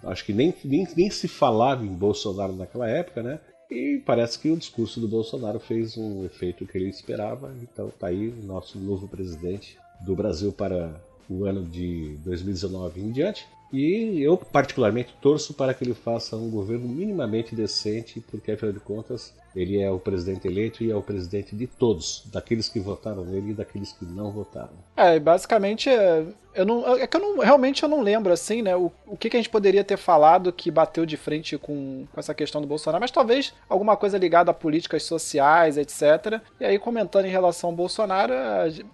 [0.05, 3.41] acho que nem, nem, nem se falava em Bolsonaro naquela época, né?
[3.71, 7.55] E parece que o discurso do Bolsonaro fez um efeito que ele esperava.
[7.63, 10.99] Então tá aí o nosso novo presidente do Brasil para
[11.29, 13.47] o ano de 2019 em diante.
[13.73, 18.81] E eu, particularmente, torço para que ele faça um governo minimamente decente, porque, afinal de
[18.81, 23.25] contas, ele é o presidente eleito e é o presidente de todos, daqueles que votaram
[23.25, 24.73] nele e daqueles que não votaram.
[24.97, 28.75] É, basicamente, é, eu não, é que eu não, realmente eu não lembro, assim, né,
[28.77, 32.21] o, o que, que a gente poderia ter falado que bateu de frente com, com
[32.21, 36.41] essa questão do Bolsonaro, mas talvez alguma coisa ligada a políticas sociais, etc.
[36.61, 38.33] E aí, comentando em relação ao Bolsonaro,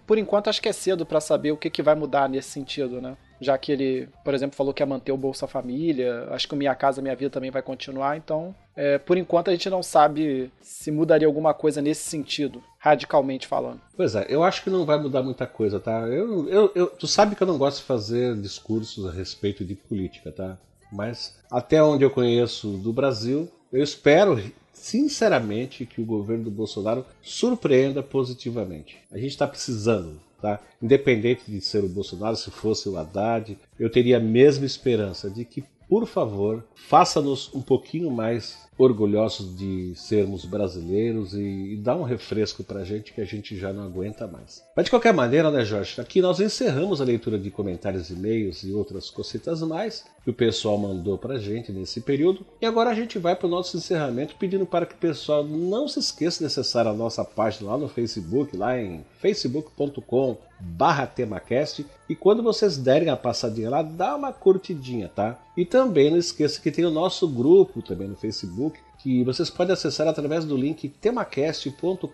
[0.05, 3.01] por enquanto acho que é cedo para saber o que, que vai mudar nesse sentido,
[3.01, 3.15] né?
[3.39, 6.27] Já que ele, por exemplo, falou que ia manter o Bolsa Família.
[6.31, 8.17] Acho que o Minha Casa Minha Vida também vai continuar.
[8.17, 13.47] Então, é, por enquanto, a gente não sabe se mudaria alguma coisa nesse sentido, radicalmente
[13.47, 13.81] falando.
[13.95, 16.07] Pois é, eu acho que não vai mudar muita coisa, tá?
[16.07, 19.75] Eu, eu, eu, tu sabe que eu não gosto de fazer discursos a respeito de
[19.75, 20.57] política, tá?
[20.91, 24.39] Mas até onde eu conheço do Brasil, eu espero
[24.73, 28.97] sinceramente que o governo do Bolsonaro surpreenda positivamente.
[29.11, 30.59] A gente está precisando Tá?
[30.81, 35.45] Independente de ser o Bolsonaro, se fosse o Haddad, eu teria a mesma esperança de
[35.45, 42.03] que, por favor, faça-nos um pouquinho mais orgulhosos de sermos brasileiros e, e dá um
[42.03, 44.63] refresco pra gente que a gente já não aguenta mais.
[44.75, 45.99] Mas de qualquer maneira, né, Jorge?
[45.99, 50.77] Aqui nós encerramos a leitura de comentários, e-mails e outras cositas mais que o pessoal
[50.77, 52.45] mandou pra gente nesse período.
[52.59, 55.87] E agora a gente vai para o nosso encerramento pedindo para que o pessoal não
[55.87, 61.85] se esqueça de acessar a nossa página lá no Facebook, lá em facebook.com barra temacast
[62.07, 65.39] e quando vocês derem a passadinha lá, dá uma curtidinha, tá?
[65.55, 68.64] E também não esqueça que tem o nosso grupo também no Facebook,
[69.05, 72.09] que vocês podem acessar através do link temacast.com.br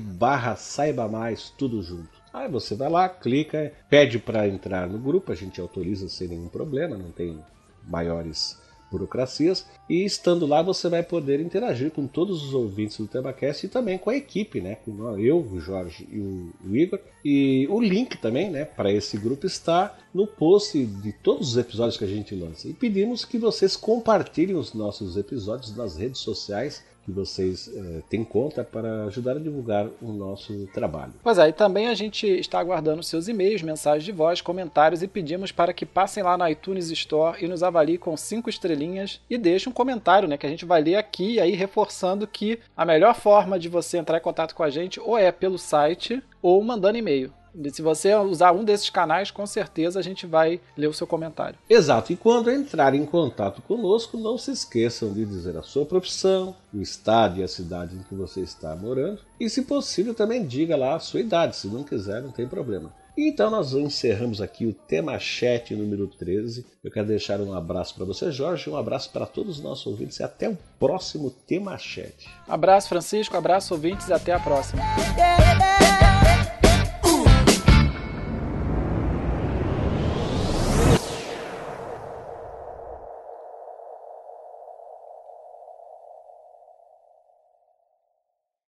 [0.00, 2.08] barra saiba mais, tudo junto.
[2.32, 6.48] Aí você vai lá, clica, pede para entrar no grupo, a gente autoriza sem nenhum
[6.48, 7.38] problema, não tem
[7.86, 8.58] maiores
[8.92, 9.66] burocracias.
[9.88, 13.98] E estando lá, você vai poder interagir com todos os ouvintes do TemaCast e também
[13.98, 14.76] com a equipe, né?
[14.76, 17.00] Com eu, o Jorge e o Igor.
[17.24, 21.96] E o link também, né, para esse grupo está no post de todos os episódios
[21.96, 22.68] que a gente lança.
[22.68, 28.24] E pedimos que vocês compartilhem os nossos episódios nas redes sociais que vocês é, têm
[28.24, 31.12] conta para ajudar a divulgar o nosso trabalho.
[31.22, 35.08] Pois é, e também a gente está aguardando seus e-mails, mensagens de voz, comentários e
[35.08, 39.36] pedimos para que passem lá na iTunes Store e nos avaliem com cinco estrelinhas e
[39.36, 43.14] deixem um comentário, né, que a gente vai ler aqui, aí reforçando que a melhor
[43.14, 46.98] forma de você entrar em contato com a gente ou é pelo site ou mandando
[46.98, 47.32] e-mail.
[47.72, 51.58] Se você usar um desses canais, com certeza a gente vai ler o seu comentário.
[51.68, 52.12] Exato.
[52.12, 56.80] E quando entrar em contato conosco, não se esqueçam de dizer a sua profissão, o
[56.80, 59.20] estado e a cidade em que você está morando.
[59.38, 61.56] E, se possível, também diga lá a sua idade.
[61.56, 62.92] Se não quiser, não tem problema.
[63.16, 66.64] Então nós encerramos aqui o tema chat número 13.
[66.82, 70.18] Eu quero deixar um abraço para você, Jorge, um abraço para todos os nossos ouvintes
[70.18, 72.26] e até o próximo tema chat.
[72.48, 74.82] Abraço, Francisco, abraço, ouvintes e até a próxima.